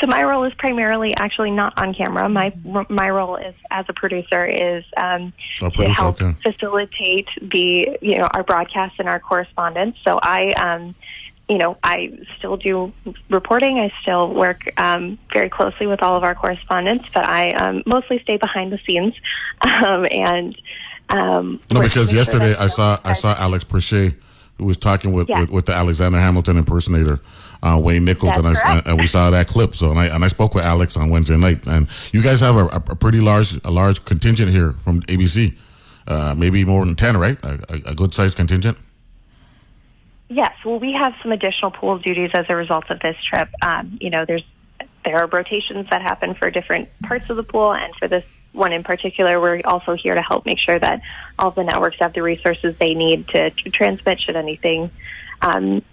[0.01, 2.27] So my role is primarily actually not on camera.
[2.27, 2.53] My
[2.89, 5.31] my role is as a producer is um,
[5.61, 6.35] oh, to help okay.
[6.43, 9.95] facilitate the you know our broadcast and our correspondence.
[10.05, 10.95] So I um,
[11.49, 12.91] you know, I still do
[13.29, 13.77] reporting.
[13.79, 18.19] I still work um, very closely with all of our correspondents, but I um, mostly
[18.23, 19.13] stay behind the scenes.
[19.65, 20.55] Um, and
[21.09, 24.15] um, no, because yesterday sure I saw I saw Alex Presha
[24.57, 25.41] who was talking with, yeah.
[25.41, 27.19] with, with, the Alexander Hamilton impersonator.
[27.63, 29.73] Uh, Wayne Nichols, and, I, and we saw that clip.
[29.73, 32.57] So, and I, and I spoke with Alex on Wednesday night, and you guys have
[32.57, 35.55] a, a pretty large a large contingent here from ABC,
[36.05, 37.43] uh, maybe more than ten, right?
[37.43, 38.77] A, a, a good sized contingent.
[40.27, 43.49] Yes, well, we have some additional pool duties as a result of this trip.
[43.61, 44.43] Um, you know, there's
[45.03, 48.23] there are rotations that happen for different parts of the pool, and for this
[48.53, 51.01] one in particular, we're also here to help make sure that
[51.37, 54.89] all the networks have the resources they need to, to transmit should anything
[55.41, 55.83] um,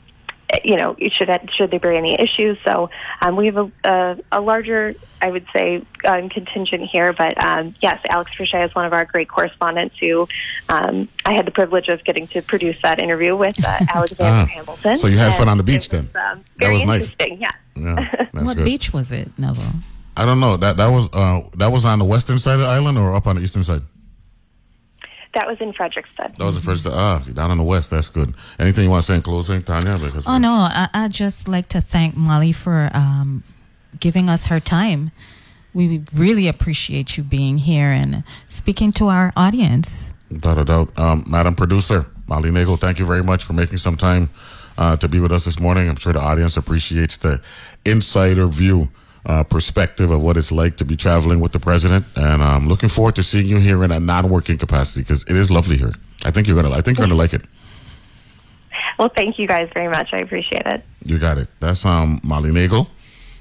[0.64, 2.58] you know, should should there be any issues?
[2.64, 2.90] So
[3.24, 7.12] um, we have a, a, a, larger, I would say, um, contingent here.
[7.12, 10.28] But um, yes, Alex Presha is one of our great correspondents who
[10.68, 14.46] um, I had the privilege of getting to produce that interview with uh, Alexander ah,
[14.46, 14.96] Hamilton.
[14.96, 16.10] So you had fun on the beach then?
[16.12, 17.16] Was, um, that was nice.
[17.20, 17.50] Yeah.
[17.74, 18.64] yeah what good.
[18.64, 19.64] beach was it, Neville?
[20.16, 20.58] I don't know.
[20.58, 23.26] That that was uh, that was on the western side of the island or up
[23.26, 23.82] on the eastern side.
[25.34, 26.36] That was in Frederiksted.
[26.36, 26.86] That was the first.
[26.86, 27.90] Ah, down in the west.
[27.90, 28.34] That's good.
[28.58, 29.98] Anything you want to say in closing, Tanya?
[29.98, 33.42] Because oh no, I I just like to thank Molly for um,
[33.98, 35.10] giving us her time.
[35.74, 40.12] We really appreciate you being here and speaking to our audience.
[40.30, 43.96] Without a doubt, um, Madam Producer Molly Nagle, thank you very much for making some
[43.96, 44.30] time
[44.78, 45.88] uh, to be with us this morning.
[45.88, 47.40] I'm sure the audience appreciates the
[47.84, 48.90] insider view
[49.26, 52.04] uh, perspective of what it's like to be traveling with the president.
[52.16, 55.50] And I'm looking forward to seeing you here in a non-working capacity because it is
[55.50, 55.94] lovely here.
[56.24, 56.74] I think you're gonna.
[56.74, 57.42] I think you're gonna like it.
[58.98, 60.12] Well, thank you guys very much.
[60.12, 60.84] I appreciate it.
[61.04, 61.48] You got it.
[61.60, 62.88] That's um Molly Nagle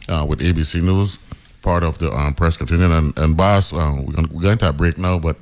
[0.10, 1.20] uh, with ABC News,
[1.62, 2.92] part of the um, press contingent.
[2.92, 5.38] And, and boss, uh, we're, gonna, we're going to have a break now, but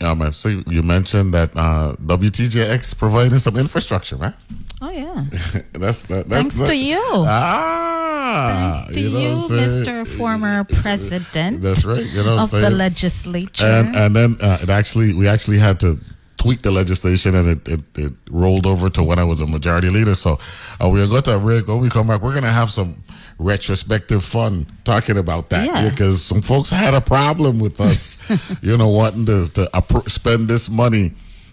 [0.00, 4.34] um, I see you mentioned that uh, WTJX providing some infrastructure, right?
[4.80, 5.24] Oh yeah.
[5.72, 6.66] that's that, that's thanks that.
[6.66, 7.02] to you.
[7.04, 7.91] Ah,
[8.22, 10.06] thanks to you, you Mr.
[10.18, 11.60] Former President.
[11.60, 12.04] That's right.
[12.04, 13.64] You know, of the legislature.
[13.64, 15.98] And and then uh, it actually we actually had to
[16.42, 19.90] tweak the legislation and it, it, it rolled over to when I was a majority
[19.90, 20.14] leader.
[20.14, 20.38] So
[20.80, 23.04] uh, we're going to when we come back, we're going to have some
[23.38, 25.88] retrospective fun talking about that yeah.
[25.88, 28.18] because some folks had a problem with us,
[28.62, 31.12] you know, wanting to, to spend this money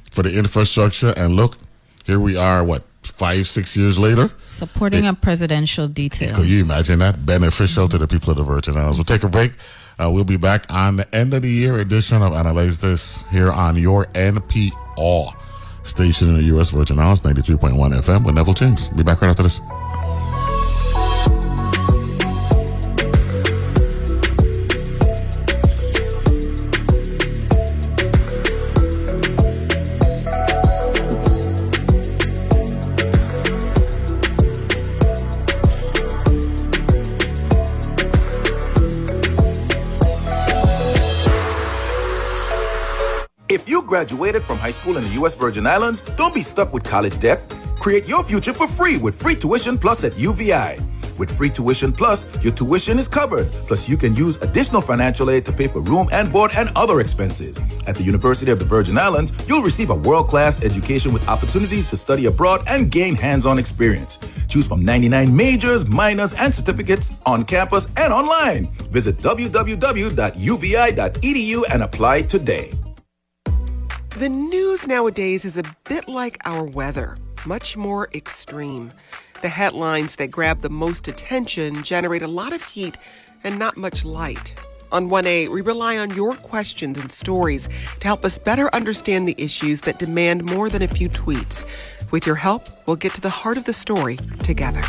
[0.10, 1.14] for the infrastructure.
[1.16, 1.58] And look,
[2.06, 4.32] here we are, what, five, six years later?
[4.48, 6.36] Supporting it, a presidential detail.
[6.36, 7.26] Could you imagine that?
[7.26, 7.92] Beneficial mm-hmm.
[7.92, 8.98] to the people of the Virgin Islands.
[8.98, 9.54] We'll take a break.
[10.02, 13.52] Uh, we'll be back on the end of the year edition of Analyze This here
[13.52, 15.34] on your NPR
[15.84, 16.70] station in the U.S.
[16.70, 18.90] Virgin Islands, 93.1 FM with Neville James.
[18.90, 19.60] Be back right after this.
[44.00, 45.36] Graduated from high school in the U.S.
[45.36, 47.44] Virgin Islands, don't be stuck with college debt.
[47.82, 50.80] Create your future for free with free tuition plus at UVI.
[51.18, 53.48] With free tuition plus, your tuition is covered.
[53.68, 57.02] Plus, you can use additional financial aid to pay for room and board and other
[57.02, 57.60] expenses.
[57.88, 61.90] At the University of the Virgin Islands, you'll receive a world class education with opportunities
[61.90, 64.18] to study abroad and gain hands on experience.
[64.48, 68.72] Choose from 99 majors, minors, and certificates on campus and online.
[68.92, 70.14] Visit www.uvi.edu
[71.70, 72.72] and apply today.
[74.20, 77.16] The news nowadays is a bit like our weather,
[77.46, 78.92] much more extreme.
[79.42, 82.98] The headlines that grab the most attention generate a lot of heat
[83.46, 84.60] and not much light.
[84.92, 87.70] On 1A, we rely on your questions and stories
[88.02, 91.66] to help us better understand the issues that demand more than a few tweets.
[92.12, 94.82] With your help, we'll get to the heart of the story together.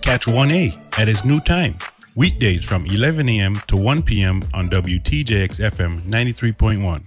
[0.00, 1.76] Catch 1A at its new time,
[2.14, 3.56] weekdays from 11 a.m.
[3.66, 4.44] to 1 p.m.
[4.54, 7.06] on WTJX FM 93.1.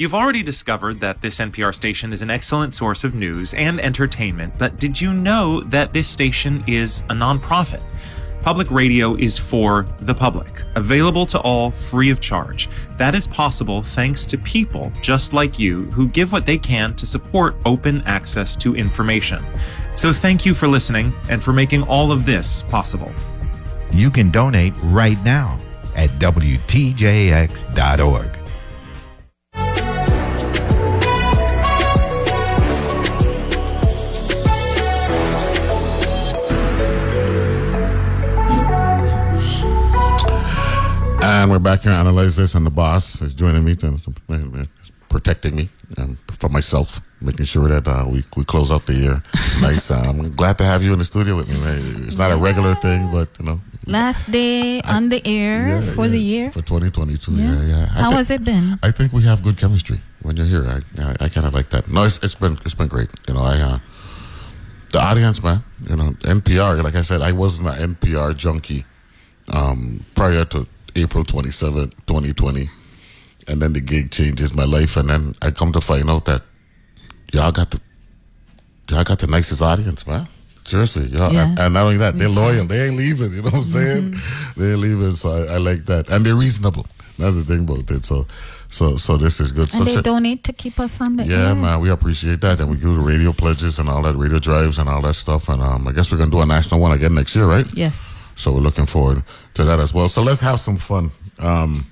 [0.00, 4.54] You've already discovered that this NPR station is an excellent source of news and entertainment,
[4.58, 7.82] but did you know that this station is a nonprofit?
[8.40, 12.70] Public radio is for the public, available to all free of charge.
[12.96, 17.04] That is possible thanks to people just like you who give what they can to
[17.04, 19.44] support open access to information.
[19.96, 23.12] So thank you for listening and for making all of this possible.
[23.92, 25.58] You can donate right now
[25.94, 26.80] at WTJX.org.
[41.30, 43.96] And we're back here analyzing this, and the boss is joining me, to,
[45.08, 49.22] protecting me and for myself, making sure that uh, we we close out the year
[49.60, 49.90] nice.
[49.92, 51.56] Uh, I'm glad to have you in the studio with me.
[51.58, 52.04] Man.
[52.08, 53.60] It's not a regular thing, but you know.
[53.86, 56.50] Last day on the air Yeah, for yeah, the year.
[56.50, 57.32] for 2022.
[57.32, 57.62] Yeah, Yeah.
[57.62, 57.86] yeah.
[57.86, 58.78] How thi- has it been?
[58.82, 60.66] I think we have good chemistry when you're here.
[60.66, 61.86] I I, I kind of like that.
[61.88, 63.10] No, it's, it's been it's been great.
[63.28, 63.78] You know, I uh,
[64.90, 65.62] the audience, man.
[65.88, 66.82] You know, NPR.
[66.82, 68.84] Like I said, I wasn't an NPR junkie
[69.52, 70.66] um, prior to
[71.02, 72.68] April 27, 2020,
[73.48, 76.42] and then the gig changes my life, and then I come to find out that
[77.32, 77.80] y'all got the
[78.90, 80.28] y'all got the nicest audience, man.
[80.64, 81.48] Seriously, y'all, Yeah.
[81.48, 82.66] and, and not only that, they're loyal.
[82.66, 83.32] They ain't leaving.
[83.32, 84.14] You know what I'm mm-hmm.
[84.14, 84.14] saying?
[84.56, 85.12] They ain't leaving.
[85.12, 86.86] So I, I like that, and they're reasonable.
[87.20, 88.04] That's the thing about it.
[88.04, 88.26] So,
[88.68, 89.72] so, so this is good.
[89.74, 91.54] And Such they a- donate to keep us on the yeah, air.
[91.54, 94.78] man, we appreciate that, and we do the radio pledges and all that, radio drives
[94.78, 95.48] and all that stuff.
[95.48, 97.68] And um, I guess we're gonna do a national one again next year, right?
[97.74, 98.32] Yes.
[98.36, 99.22] So we're looking forward
[99.54, 100.08] to that as well.
[100.08, 101.10] So let's have some fun.
[101.38, 101.86] Um,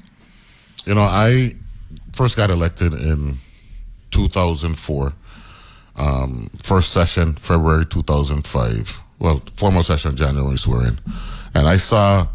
[0.87, 1.55] you know, I
[2.13, 3.39] first got elected in
[4.11, 5.13] 2004.
[5.97, 9.03] Um, first session, February 2005.
[9.19, 10.99] Well, formal session, January swearing.
[11.55, 12.29] And I saw,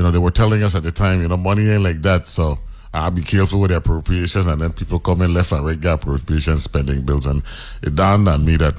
[0.00, 2.26] you know, they were telling us at the time, you know, money ain't like that.
[2.26, 2.58] So
[2.94, 4.46] I'll be careful with the appropriations.
[4.46, 7.26] And then people come in left and right, get appropriations, spending bills.
[7.26, 7.42] And
[7.82, 8.76] it dawned on me that,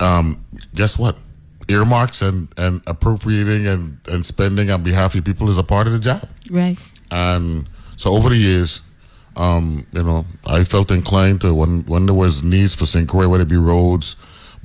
[0.00, 1.16] um, guess what?
[1.68, 5.92] Earmarks and, and appropriating and, and spending on behalf of people is a part of
[5.92, 6.28] the job.
[6.50, 6.76] Right.
[7.12, 8.82] And so over the years,
[9.36, 13.08] um, you know, I felt inclined to when when there was needs for St.
[13.08, 14.16] Croix, whether it be roads,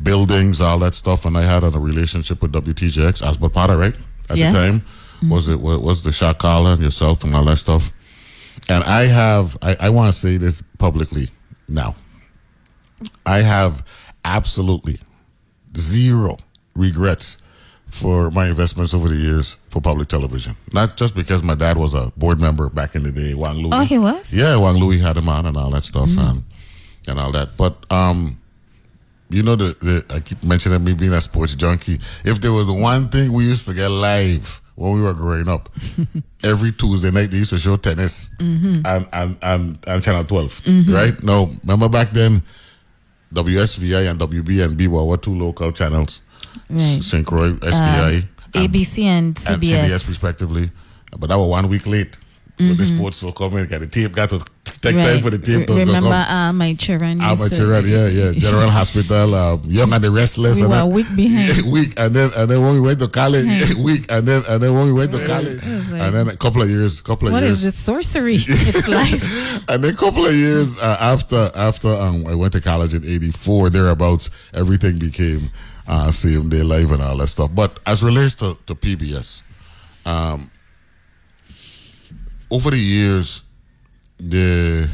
[0.01, 3.95] buildings, all that stuff, and I had a relationship with WTJX, Osbert Potter, right?
[4.27, 4.53] At Yes.
[4.53, 4.81] the time.
[5.29, 7.91] Was it wa- was the shot caller and yourself and all that stuff?
[8.69, 11.29] And I have I, I want to say this publicly
[11.67, 11.95] now.
[13.25, 13.83] I have
[14.25, 14.97] absolutely
[15.75, 16.37] zero
[16.75, 17.37] regrets
[17.87, 20.55] for my investments over the years for public television.
[20.73, 23.69] Not just because my dad was a board member back in the day, Wang Louis.
[23.73, 24.33] Oh, he was?
[24.33, 26.29] Yeah, Wang Louis had him on and all that stuff Mm.
[26.29, 26.43] and,
[27.07, 27.55] and all that.
[27.57, 28.39] But um,
[29.29, 31.99] you know the, the I keep mentioning me being a sports junkie.
[32.25, 35.69] If there was one thing we used to get live when we were growing up,
[36.43, 38.85] every Tuesday night they used to show tennis Mhm.
[38.85, 40.89] and, and, and, and Channel 12, Mm-hmm.
[40.89, 40.93] Mhm.
[40.93, 41.23] right?
[41.23, 42.43] No, remember back then,
[43.33, 46.21] WSVI and WBNB were what two local channels?
[46.69, 47.01] Right.
[47.03, 47.25] St.
[47.25, 48.23] Croix, SDI,
[48.53, 49.89] Uh, ABC and and CBS.
[49.89, 50.71] CBS respectively.
[51.17, 52.17] But that was one week late.
[52.57, 52.95] When the Mhm.
[52.97, 54.41] sports will come in, got the tape, got to
[54.81, 55.57] take time for the tape.
[55.59, 57.19] Re- to go Remember, uh, my children.
[57.19, 58.31] used Amateur, to- yeah, yeah.
[58.33, 60.57] General Hospital, um, Young and the Restless.
[60.57, 61.71] We and were then, a week behind.
[61.71, 63.83] week, and then and then when we went to college, Behind.
[63.89, 66.61] week, and then and then when we went to college, like- and then a couple
[66.61, 68.35] of years, couple of What years, is this sorcery?
[68.35, 69.23] it's life.
[69.69, 73.03] and then a couple of years uh, after after um, I went to college in
[73.05, 75.51] '84, thereabouts, everything became
[75.87, 77.51] uh, same day live and all that stuff.
[77.53, 79.41] But as relates to, to PBS,
[80.05, 80.51] um,
[82.51, 83.43] over the years,
[84.19, 84.89] the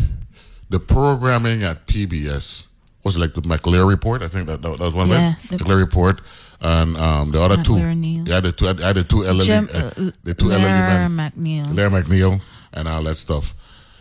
[0.69, 2.67] the programming at PBS
[3.03, 4.21] was like the McLear report.
[4.21, 6.21] I think that that, that was one Yeah, of the- McLear report,
[6.61, 7.73] and um, the other two.
[7.73, 8.27] McLear Neil.
[8.27, 8.67] Yeah, the two.
[8.67, 11.31] I had the two elderly, Jim- uh, uh, the two Lair men.
[11.31, 11.73] McNeil.
[11.75, 12.41] Larry McNeil
[12.73, 13.53] and all that stuff.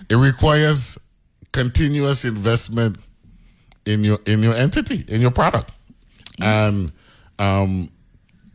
[0.09, 0.99] It requires
[1.53, 2.97] continuous investment
[3.85, 5.71] in your in your entity, in your product.
[6.41, 6.93] And
[7.39, 7.91] um,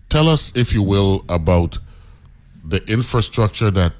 [0.09, 1.77] tell us, if you will, about
[2.63, 3.93] the infrastructure that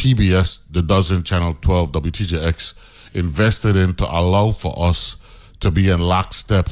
[0.00, 2.72] PBS, the dozen channel 12, WTJX,
[3.12, 5.16] invested in to allow for us
[5.60, 6.70] to be in lockstep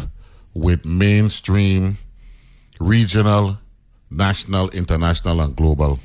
[0.55, 1.99] with mainstream
[2.81, 3.59] regional,
[4.11, 6.01] national, international, and global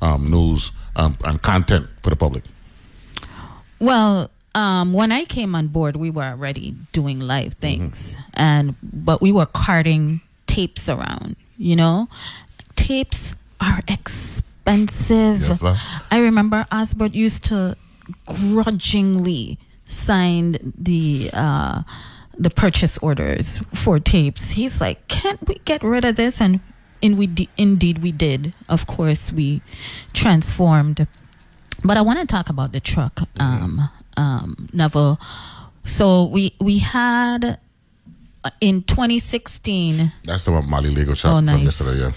[0.00, 2.44] um, news um, and content for the public?
[3.80, 9.20] Well, um, when I came on board, we were already doing live things, and but
[9.20, 11.34] we were carting tapes around.
[11.58, 12.08] You know,
[12.76, 14.44] tapes are expensive.
[14.66, 15.38] Yes, sir.
[16.10, 17.76] I remember Osbert used to
[18.26, 21.82] grudgingly sign the uh,
[22.38, 24.52] the purchase orders for tapes.
[24.52, 26.60] He's like, "Can't we get rid of this?" And
[27.02, 28.54] and we d- indeed we did.
[28.68, 29.60] Of course, we
[30.12, 31.06] transformed.
[31.84, 35.20] But I want to talk about the truck, um, um, Neville.
[35.84, 37.58] So we we had
[38.60, 40.12] in 2016.
[40.24, 42.12] That's the one Mali Legal Shop Oh, from yesterday, yeah.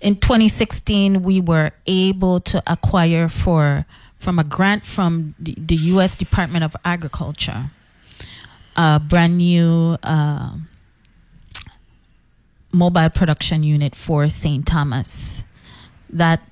[0.00, 6.16] In 2016, we were able to acquire for from a grant from the, the U.S.
[6.16, 7.70] Department of Agriculture
[8.76, 10.50] a brand new uh,
[12.72, 14.66] mobile production unit for St.
[14.66, 15.42] Thomas.
[16.10, 16.42] That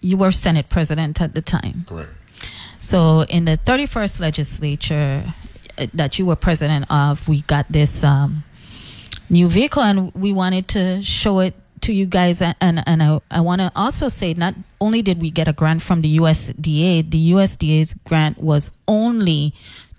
[0.00, 1.84] you were Senate President at the time.
[1.88, 2.10] Correct.
[2.78, 5.34] So in the 31st legislature
[5.78, 8.42] uh, that you were president of, we got this um,
[9.32, 13.20] new vehicle and we wanted to show it to you guys and and, and I,
[13.30, 17.10] I want to also say not only did we get a grant from the USDA
[17.10, 19.52] the USDA's grant was only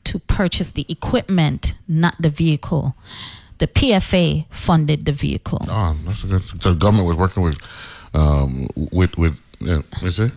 [0.05, 2.95] to purchase the equipment not the vehicle
[3.57, 6.43] the PFA funded the vehicle Oh, that's a good.
[6.61, 7.59] So government was working with,
[8.13, 10.31] um, with with, uh, is it,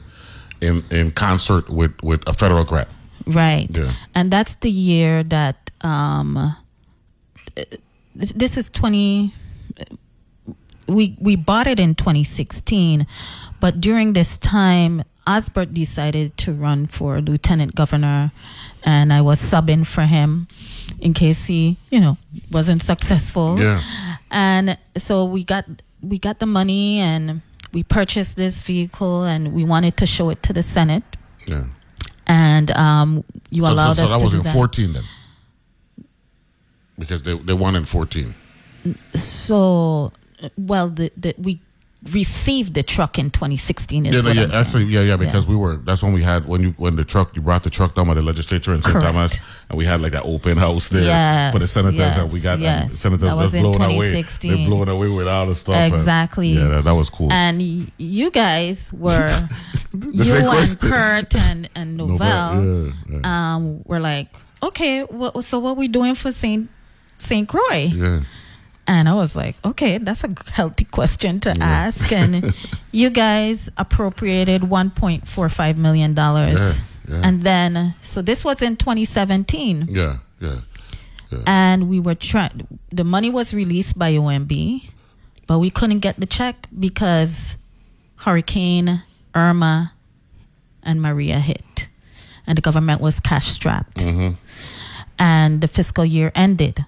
[0.61, 2.89] in in concert with with a federal grant.
[3.27, 3.67] Right.
[3.71, 3.93] Yeah.
[4.15, 6.57] And that's the year that um
[8.17, 9.33] this, is 20
[10.89, 13.07] we we bought it in 2016,
[13.61, 18.31] but during this time Osbert decided to run for lieutenant governor
[18.85, 20.47] and I was subbing for him
[21.01, 22.17] in case he, you know,
[22.53, 23.59] wasn't successful.
[23.59, 23.83] Yeah.
[24.31, 25.65] And so we got
[26.01, 27.43] we got the money and
[27.73, 31.03] we purchased this vehicle and we wanted to show it to the Senate
[31.49, 31.65] Yeah.
[32.29, 34.53] and um, you so, allowed so, so us that to was in that.
[34.53, 35.03] fourteen then,
[36.99, 38.35] because they they won in fourteen.
[39.15, 40.13] So,
[40.57, 41.61] well, the, the we
[42.13, 44.05] received the truck in 2016.
[44.05, 44.53] Yeah, no, yeah, I'm saying.
[44.53, 45.77] actually, yeah, yeah, because we were.
[45.79, 48.15] That's when we had when you when the truck you brought the truck down by
[48.15, 49.01] the legislature in St.
[49.01, 52.39] Thomas, and we had like that open house there for the Yes, senators, and we
[52.41, 52.93] got yes.
[52.93, 54.23] the senators That was blowing away.
[54.23, 55.75] They're blowing away with all the stuff.
[55.75, 56.51] and- Exactly.
[56.51, 57.33] yeah, that, that was cool.
[57.33, 59.49] And y- you guys were
[59.93, 60.79] you and.
[60.81, 62.93] Kurt and and Novelle, Novelle.
[63.09, 64.29] yeah, Um, were like,
[64.63, 66.71] okay, what, so what we doing for Saint
[67.19, 67.91] Saint Croix?
[67.95, 68.21] yeah.
[68.89, 72.13] And I was like, okay, that's a healthy question to ask.
[72.13, 72.55] And
[72.93, 76.15] you guys appropriated $1.45 million.
[76.15, 76.73] Yeah,
[77.09, 77.21] yeah.
[77.25, 79.89] And then, so this was in 2017.
[79.91, 80.61] Yeah, yeah.
[81.47, 84.89] And we were trying, the money was released by OMB,
[85.49, 87.57] but we couldn't get the check because
[88.19, 89.03] Hurricane
[89.35, 89.93] Irma
[90.85, 91.89] and Maria hit.
[92.47, 93.99] And the government was cash strapped.
[93.99, 94.35] Mm-hmm.
[95.19, 96.87] And the fiscal year ended.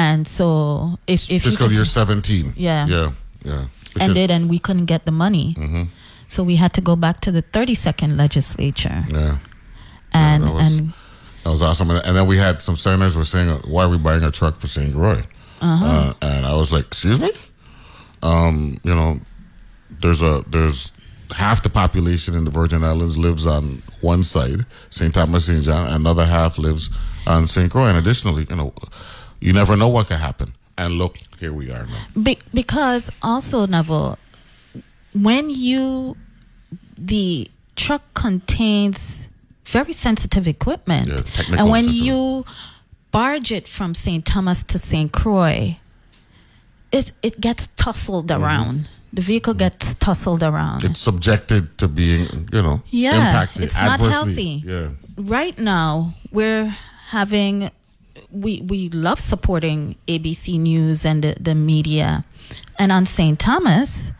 [0.00, 2.54] And so, if, if Fiscal year seventeen.
[2.56, 2.86] Yeah.
[2.86, 3.12] yeah,
[3.44, 3.66] yeah.
[3.92, 5.54] Because- ended and we couldn't get the money.
[5.58, 5.88] Mhm.
[6.28, 9.04] So we had to go back to the 32nd legislature.
[9.10, 9.38] Yeah.
[10.12, 10.92] And that was, and
[11.42, 11.90] that was awesome.
[11.90, 14.60] And, and then we had some senators were saying, "Why are we buying a truck
[14.60, 14.92] for St.
[14.94, 15.22] Croix?"
[15.60, 15.84] Uh-huh.
[15.84, 17.30] Uh, and I was like, "Excuse me."
[18.22, 19.20] Um, you know,
[20.02, 20.92] there's a there's
[21.34, 25.12] half the population in the Virgin Islands lives on one side, St.
[25.14, 25.62] Thomas St.
[25.64, 26.90] John, another half lives
[27.26, 27.70] on St.
[27.70, 27.86] Croix.
[27.86, 28.72] And additionally, you know,
[29.40, 30.54] you never know what could happen.
[30.78, 32.06] And look, here we are now.
[32.22, 34.18] Be- because also Neville,
[35.12, 36.16] when you
[36.96, 39.28] the truck contains
[39.64, 41.22] very sensitive equipment, Yeah,
[41.58, 42.06] and when sensitive.
[42.06, 42.44] you
[43.10, 44.24] barge it from St.
[44.24, 45.10] Thomas to St.
[45.12, 45.78] Croix,
[46.92, 48.44] it it gets tussled Mm-hmm.
[48.44, 48.88] around.
[49.12, 50.84] The vehicle gets tussled around.
[50.84, 54.12] It's subjected to being, you know, Yeah, impacted it's not adversely.
[54.12, 54.62] healthy.
[54.64, 54.88] Yeah.
[55.16, 56.68] right now we're
[57.08, 57.70] having
[58.30, 62.24] we we love supporting ABC News and the, the media,
[62.78, 63.38] and on St.
[63.38, 64.12] Thomas,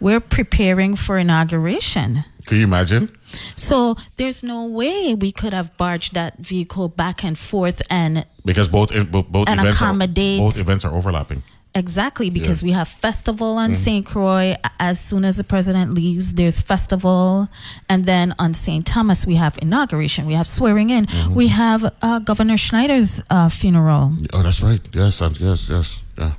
[0.00, 2.24] we're preparing for inauguration.
[2.46, 3.16] Can you imagine?
[3.56, 8.68] So there's no way we could have barged that vehicle back and forth and Because
[8.68, 9.94] both both, both And events are,
[10.38, 11.42] both events are overlapping.
[11.74, 12.66] Exactly because Yeah.
[12.66, 13.76] we have festival on Mhm.
[13.76, 14.06] St.
[14.06, 14.56] Croix.
[14.80, 17.48] As soon as the president leaves, there's festival,
[17.88, 18.84] and then on St.
[18.86, 20.26] Thomas we have inauguration.
[20.26, 21.06] We have swearing in.
[21.06, 21.34] Mm-hmm.
[21.34, 24.12] We have uh, Governor Schneider's uh, funeral.
[24.32, 24.80] Oh, that's right.
[24.92, 26.02] Yes, yes, yes.
[26.18, 26.32] Yeah.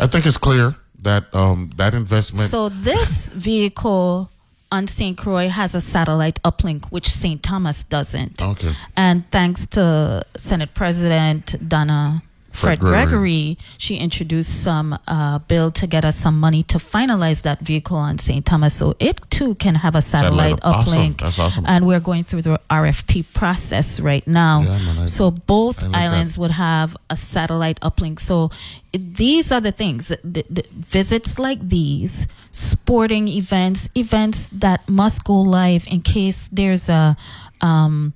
[0.00, 2.48] I think it's clear that um that investment.
[2.50, 4.30] So this vehicle
[4.70, 5.16] on St.
[5.18, 7.42] Croix has a satellite uplink, which St.
[7.42, 8.40] Thomas doesn't.
[8.40, 8.74] okay.
[8.96, 12.22] And thanks to Senate President Donna
[12.52, 13.06] Frett, Fred Gregory.
[13.10, 17.96] Gregory, she introduced some uh, bill to get us some money to finalize that vehicle
[17.96, 18.44] on St.
[18.44, 20.98] Thomas, so it too can have a satellite, Satellite, awesome.
[21.14, 21.20] uplink.
[21.20, 21.64] That's awesome.
[21.66, 24.62] And we're going through the RFP process right now.
[24.62, 26.40] Yeah, man, I- so both like islands that.
[26.42, 28.20] would have a satellite uplink.
[28.20, 28.50] So
[28.92, 35.40] these are the things: the, the visits like these, sporting events, events that must go
[35.40, 37.16] live in case there's a,
[37.62, 38.12] um,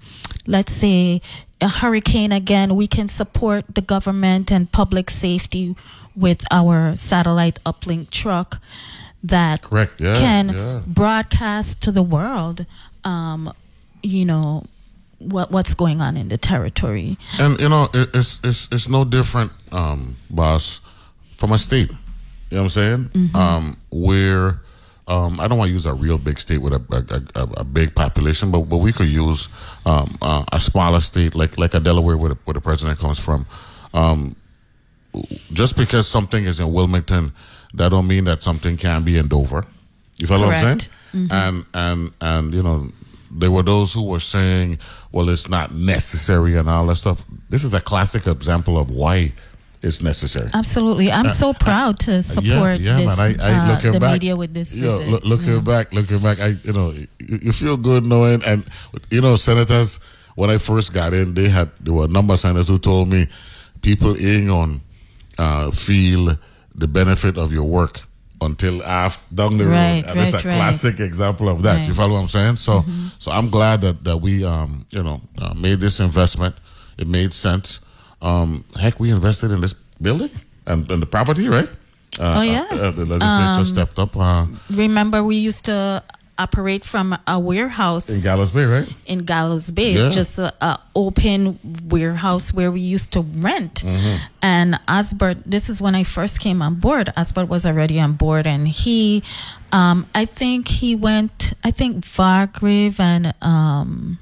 [0.47, 1.23] let's say,
[1.61, 2.77] a hurricane again.
[2.77, 5.75] We can support the government and public safety
[6.15, 8.61] with our satellite uplink truck
[9.23, 10.81] that Correct, yeah, can yeah.
[10.87, 12.67] broadcast to the world.
[13.05, 13.53] Um,
[14.03, 14.65] you know
[15.19, 17.19] what what's going on in the territory.
[17.39, 20.81] And you know, it, it's it's it's no different, um, boss,
[21.39, 21.91] from a state.
[22.51, 23.11] You know what I'm saying?
[23.15, 23.35] Mhm.
[23.35, 24.61] Um, where
[25.09, 26.83] um, I don't want to use a real big state with a
[27.35, 29.49] a, a, a big population, but but we could use
[29.85, 33.19] um, uh, a smaller state like like a Delaware, where the, where the president comes
[33.19, 33.47] from.
[33.95, 34.37] Um,
[35.53, 37.33] just because something is in Wilmington,
[37.75, 39.65] that don't mean that something can be in Dover.
[40.19, 40.91] You follow what I'm Correct.
[41.13, 41.29] saying?
[41.29, 41.33] Mhm.
[41.33, 42.91] And and and you know,
[43.31, 44.79] there were those who were saying,
[45.13, 47.25] "Well, it's not necessary" and all that stuff.
[47.49, 49.33] This is a classic example of why
[49.87, 50.51] it's necessary.
[50.53, 53.21] Absolutely, I'm Uh, so proud to support yeah, this, man.
[53.21, 55.11] I, I uh, looking the back, media with this Yo, visit.
[55.13, 55.61] look, looking Yeah.
[55.73, 57.07] back, looking back, I you know you,
[57.47, 58.65] you feel good knowing, and
[59.11, 60.01] you know senators.
[60.35, 63.09] When I first got in, they had there were a number of senators who told
[63.09, 63.27] me
[63.81, 64.81] people ain't on
[65.39, 66.37] uh, feel
[66.75, 68.01] the benefit of your work
[68.43, 70.55] until after down the Right, road, and it's a right, right.
[70.59, 71.87] classic example of that.
[71.89, 72.57] You follow what I'm saying?
[72.57, 73.13] So, Mhm.
[73.19, 76.55] so I'm glad that that we um you know uh, made this investment.
[76.99, 77.81] It made sense.
[78.23, 80.31] Um, heck, we invested in this building
[80.67, 81.69] and, and the property, right?
[82.19, 82.67] Uh, Oh, yeah.
[82.73, 86.03] uh, uh, the legislature Um, stepped up uh, Remember, we used to
[86.39, 88.89] operate from a warehouse in Gallows Bay, right?
[89.07, 89.93] in Gallows Bay.
[89.95, 90.07] Yeah.
[90.07, 91.59] It's just a, a open
[91.89, 93.83] warehouse where we used to rent.
[93.85, 94.21] Mhm.
[94.43, 97.11] And Osbert, this is when I first came on board.
[97.17, 99.23] Osbert was already on board, and he,
[99.73, 101.55] um, I think he went.
[101.65, 104.19] I think Vargrave and um,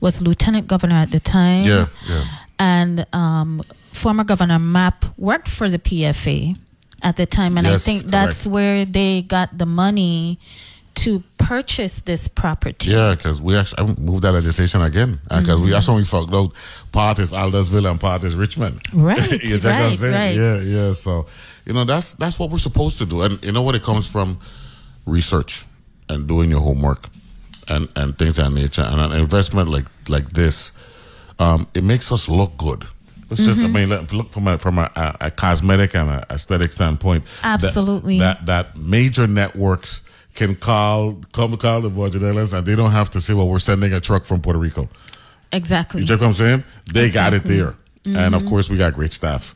[0.00, 1.64] was lieutenant governor at the time.
[1.64, 2.24] Yeah, yeah.
[2.64, 3.62] And um,
[3.92, 6.56] former Governor Mapp worked for the PFA
[7.02, 8.54] at the time, and I Yes, think that's correct.
[8.54, 10.38] where they got the money
[11.02, 12.90] to purchase this property.
[12.92, 16.52] Yeah, because we actually moved that legislation again because we that's when we found out
[16.92, 18.80] part is Aldersville and part is Richmond.
[18.94, 20.36] Right, you right, right.
[20.36, 20.92] Yeah, yeah.
[20.92, 21.26] So
[21.66, 24.06] you know that's that's what we're supposed to do, and you know what it comes
[24.08, 24.38] from
[25.04, 25.66] research
[26.08, 27.08] and doing your homework
[27.68, 30.72] and and things of that nature, and an investment like like this,
[31.38, 32.84] um, it makes us look good.
[33.30, 33.88] It's just, I Mhm.
[33.88, 37.24] mean, look from a from a, a, cosmetic and a aesthetic standpoint.
[37.42, 38.18] Absolutely.
[38.20, 40.02] that that major networks
[40.34, 43.58] can call come call the Virgin Islands and they don't have to say, "Well, we're
[43.58, 44.88] sending a truck from Puerto Rico."
[45.52, 46.02] Exactly.
[46.02, 46.64] You check what I'm saying?
[46.92, 47.56] They got it Exactly.
[47.56, 47.74] there,
[48.24, 48.48] and of Mhm.
[48.48, 49.54] course, we got great staff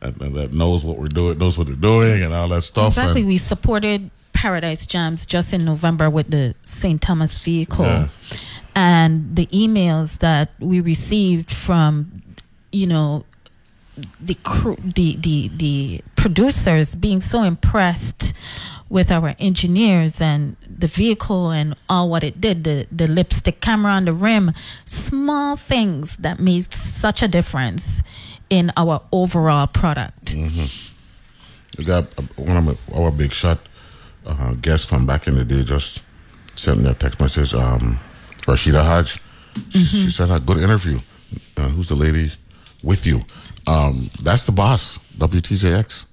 [0.00, 2.88] and, and that knows what we're doing, knows what they're doing, and all that stuff.
[2.94, 3.20] Exactly.
[3.20, 7.00] And, We supported Paradise Jams just in November with the St.
[7.02, 7.84] Thomas vehicle.
[7.84, 8.08] Yeah.
[8.74, 12.22] And the emails that we received from,
[12.72, 13.24] you know,
[14.20, 18.32] the crew, the, the, the producers being so impressed
[18.88, 23.92] with our engineers and the vehicle and all what it did, the, the lipstick camera
[23.92, 24.52] on the rim,
[24.84, 28.02] small things that made such a difference
[28.50, 30.32] in our overall product.
[30.32, 30.64] hmm
[31.78, 33.60] We got uh, one of my, our big shot
[34.26, 36.02] uh, guests from back in the day just
[36.56, 37.54] sent me a text message.
[37.54, 38.00] Um,
[38.46, 39.20] Rashida Hodge.
[39.70, 41.00] She, she said, "A good interview.
[41.56, 42.32] Uh, who's the lady
[42.82, 43.22] with you?
[43.66, 46.06] Um, that's the boss, WTJX,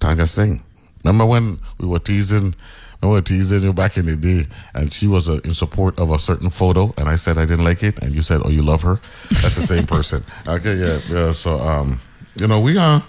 [0.00, 0.62] Tanya Singh.
[1.04, 2.54] Remember when we were teasing?"
[3.02, 6.10] I was teasing you back in the day, and she was uh, in support of
[6.10, 8.62] a certain photo, and I said I didn't like it, and you said, "Oh, you
[8.62, 8.98] love her."
[9.42, 10.24] That's the same person.
[10.48, 11.32] Okay, yeah, yeah.
[11.32, 12.00] So, um,
[12.40, 13.00] you know, we uh,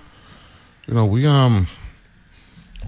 [0.87, 1.67] you know, we um,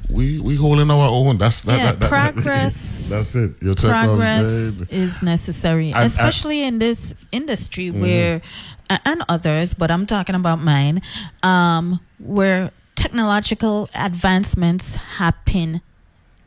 [0.10, 1.38] we we holding our own.
[1.38, 3.56] That's that, Yeah, that, that- progress- that's it.
[3.62, 4.45] You check progress
[4.89, 8.00] is necessary, I- I- especially in this industry Mhm.
[8.02, 8.41] where,
[8.89, 11.02] and others, but I'm talking about mine,
[11.43, 15.82] um, where technological advancements happen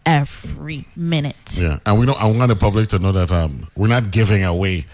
[0.06, 1.36] every minute.
[1.56, 2.20] Yeah, and we don't.
[2.20, 4.86] I want the public to know that um, we're not giving away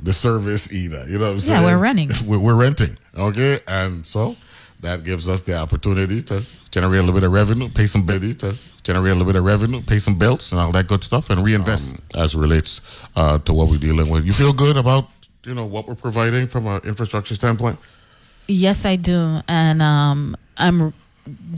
[0.00, 1.04] the service either.
[1.08, 1.64] You know what I'm Yeah, saying?
[1.64, 2.10] we're renting.
[2.26, 2.98] we're, we're renting.
[3.16, 4.36] Okay, and so
[4.82, 8.34] that gives us the opportunity to generate a little bit of revenue, pay some biddy
[8.34, 11.30] to generate a little bit of revenue, pay some bills, and all that good stuff,
[11.30, 12.80] and reinvest as it relates
[13.16, 14.24] uh, to what we're dealing with.
[14.24, 15.08] You feel good about
[15.46, 17.78] you know what we're providing from an infrastructure standpoint.
[18.48, 20.92] Yes, I do, and um, I'm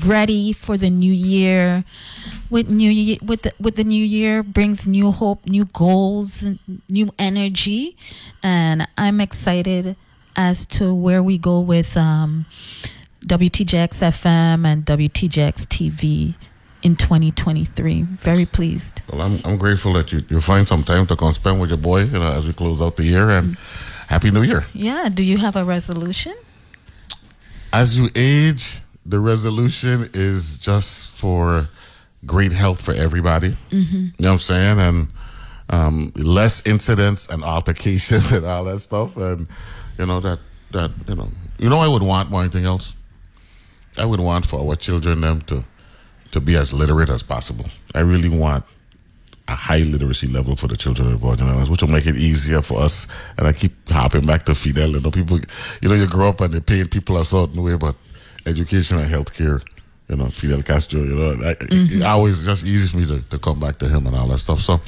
[0.04, 1.84] ready for the new year.
[2.50, 6.46] With new year, with the, with the new year brings new hope, new goals,
[6.88, 7.96] new energy,
[8.42, 9.96] and I'm excited
[10.36, 12.44] as to where we go with um,
[13.26, 16.34] WTJX FM and WTJX TV
[16.82, 18.02] in 2023.
[18.02, 19.00] Very pleased.
[19.10, 21.78] Well, I'm, I'm grateful that you, you find some time to come spend with your
[21.78, 23.56] boy, you know, as we close out the year and
[24.08, 24.66] happy new year.
[24.74, 25.08] Yeah.
[25.08, 26.34] Do you have a resolution?
[27.72, 31.68] As you age, the resolution is just for
[32.26, 33.56] great health for everybody.
[33.70, 33.96] Mm-hmm.
[33.96, 34.80] You know what I'm saying?
[34.80, 35.08] And
[35.70, 39.16] um, less incidents and altercations and all that stuff.
[39.16, 39.48] And,
[39.98, 40.40] you know, that,
[40.72, 42.94] that, you know, you know, I would want more anything else.
[43.96, 45.64] I would want for our children them to,
[46.32, 47.66] to be as literate as possible.
[47.94, 48.64] I really want
[49.46, 52.62] a high literacy level for the children of Virgin Islands, which will make it easier
[52.62, 53.06] for us.
[53.36, 54.90] And I keep hopping back to Fidel.
[54.90, 55.38] You know, people,
[55.82, 57.94] you know, you grow up and they're paying people a certain way, but
[58.46, 59.62] education and healthcare,
[60.08, 62.00] you know, Fidel Castro, you know, I, Mm-hmm.
[62.00, 64.38] it always just easy for me to, to come back to him and all that
[64.38, 64.60] stuff.
[64.60, 64.80] So,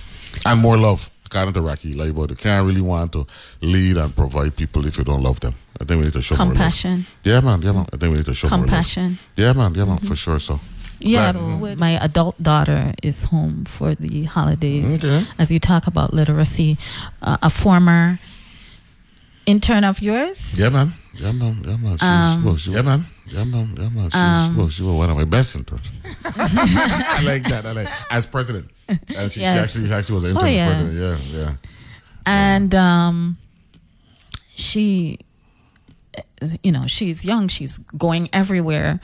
[0.45, 1.11] and more love.
[1.29, 3.27] Kind of the Rocky Labor, you can't really want to
[3.61, 5.55] lead and provide people if you don't love them.
[5.81, 6.37] I think we need to show.
[6.37, 7.07] Compassion.
[7.25, 7.63] Yeah, man.
[7.63, 7.87] Yeah, man.
[7.93, 9.19] I think we need to show Compassion.
[9.37, 9.75] Yeah, man.
[9.75, 9.99] Yeah, man.
[9.99, 10.39] For sure.
[10.39, 10.61] So,
[11.01, 14.95] Yeah, with- my adult daughter is home for the holidays.
[14.95, 15.27] Okay.
[15.39, 16.79] As you talk about literacy,
[17.23, 18.19] uh, a former
[19.45, 20.59] intern of yours.
[20.59, 20.95] Yeah, man.
[21.15, 21.63] Yeah, man.
[21.67, 21.99] Yeah, man.
[21.99, 23.07] She, Um, was, she was, yeah, man.
[23.27, 23.77] Yeah, man.
[23.79, 24.11] Yeah, man.
[24.11, 25.91] She, um, she, was, she was one of my best interns.
[26.25, 27.65] I like that.
[27.67, 28.71] I like as president.
[28.89, 29.73] And she, Yes.
[29.73, 30.69] she actually actually was an Oh, intern yeah.
[30.81, 31.23] president.
[31.33, 31.55] Yeah, yeah.
[32.27, 33.37] and um,
[34.55, 35.19] she,
[36.63, 37.49] you know, she's young.
[37.49, 39.01] She's going everywhere,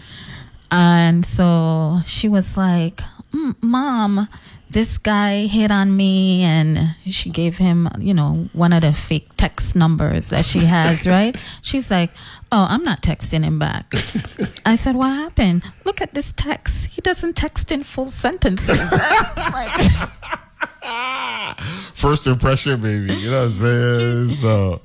[0.70, 3.02] and so she was like,
[3.32, 4.28] "Mm, "Mom,
[4.70, 9.28] this guy hit on me," and she gave him, you know, one of the fake
[9.36, 11.06] text numbers that she has.
[11.16, 11.36] right?
[11.62, 12.10] She's like,
[12.50, 13.92] "Oh, I'm not texting him back."
[14.66, 15.62] I said, "What happened?
[15.84, 16.86] Look at this text.
[16.86, 20.40] He doesn't text in full sentences." I was like,
[21.94, 23.14] First impression, baby.
[23.14, 24.24] You know what I'm saying?
[24.26, 24.80] So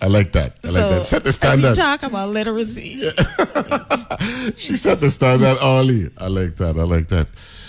[0.00, 0.56] I like that.
[0.64, 1.04] I like that.
[1.04, 1.70] Set the standard.
[1.70, 3.10] you talk about literacy.
[4.56, 6.10] she set the standard early.
[6.18, 6.76] I like that.
[6.76, 7.28] I like that.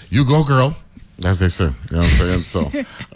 [0.09, 0.78] You go, girl.
[1.24, 1.66] As they say.
[1.66, 2.41] You know what I'm saying?
[2.41, 2.72] So,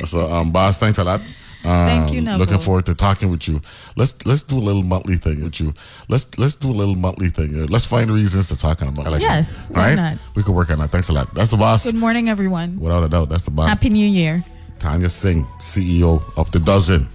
[0.05, 1.21] so um, boss, thanks a lot.
[1.65, 2.39] Um, Thank you, Neville.
[2.39, 3.61] Looking forward to talking with you.
[3.95, 5.73] Let's let's do a little monthly thing with you.
[6.09, 7.59] Let's let's do a little monthly thing.
[7.59, 9.13] Uh, Let's find reasons to talk on a monthly.
[9.13, 9.95] Like Yes, why Right?
[9.95, 10.17] not?
[10.35, 10.91] We could work on that.
[10.91, 11.33] Thanks a lot.
[11.33, 11.85] That's the boss.
[11.85, 12.79] Good morning, everyone.
[12.79, 13.69] Without a doubt, that's the boss.
[13.69, 14.43] Happy New Year.
[14.79, 17.07] Tanya Singh, CEO of The Dozen.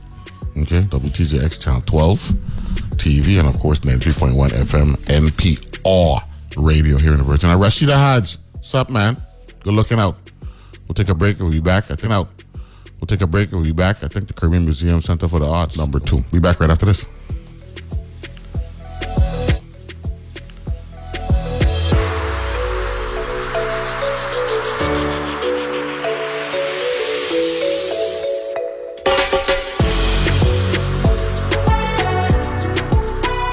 [0.57, 2.19] Okay, WTJX Channel 12
[2.97, 6.23] TV, and of course, 93.1 FM NPR
[6.57, 7.51] radio here in the Virgin.
[7.51, 9.17] Rashida Hodge, what's up, man?
[9.63, 10.17] Good looking out.
[10.89, 11.91] We'll take a break we'll be back.
[11.91, 12.29] I think out.
[13.01, 14.05] We'll take a break and we'll be back.
[14.05, 16.21] I think the Caribbean Museum Center for the Arts, number two.
[16.33, 17.09] Be back right after this.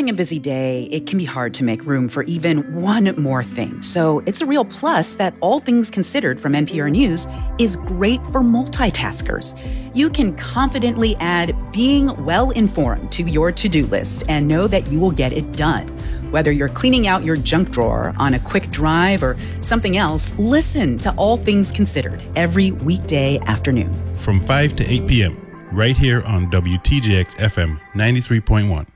[0.00, 3.44] During a busy day, it can be hard to make room for even one more
[3.44, 3.82] thing.
[3.82, 7.28] So it's a real plus that All Things Considered from NPR News
[7.58, 9.60] is great for multitaskers.
[9.94, 14.90] You can confidently add being well informed to your to do list and know that
[14.90, 15.86] you will get it done.
[16.30, 20.96] Whether you're cleaning out your junk drawer on a quick drive or something else, listen
[21.00, 23.94] to All Things Considered every weekday afternoon.
[24.16, 28.86] From 5 to 8 p.m., right here on WTJX FM 93.1.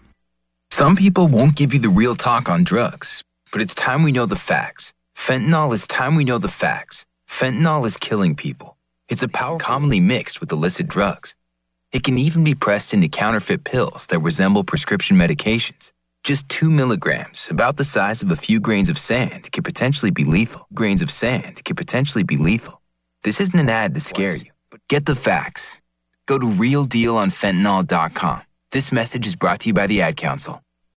[0.71, 4.27] Some people won't give you the real talk on drugs, but it's time we know
[4.27, 4.93] the facts.
[5.15, 7.07] Fentanyl is time we know the facts.
[7.29, 8.77] Fentanyl is killing people.
[9.09, 11.35] It's a power commonly mixed with illicit drugs.
[11.93, 15.93] It can even be pressed into counterfeit pills that resemble prescription medications.
[16.25, 20.25] Just two milligrams, about the size of a few grains of sand, can potentially be
[20.25, 20.67] lethal.
[20.75, 22.81] Grains of sand can potentially be lethal.
[23.23, 25.81] This isn't an ad to scare you, but get the facts.
[26.27, 28.41] Go to realdealonfentanyl.com.
[28.75, 30.64] This message is brought to you by the Ad Council.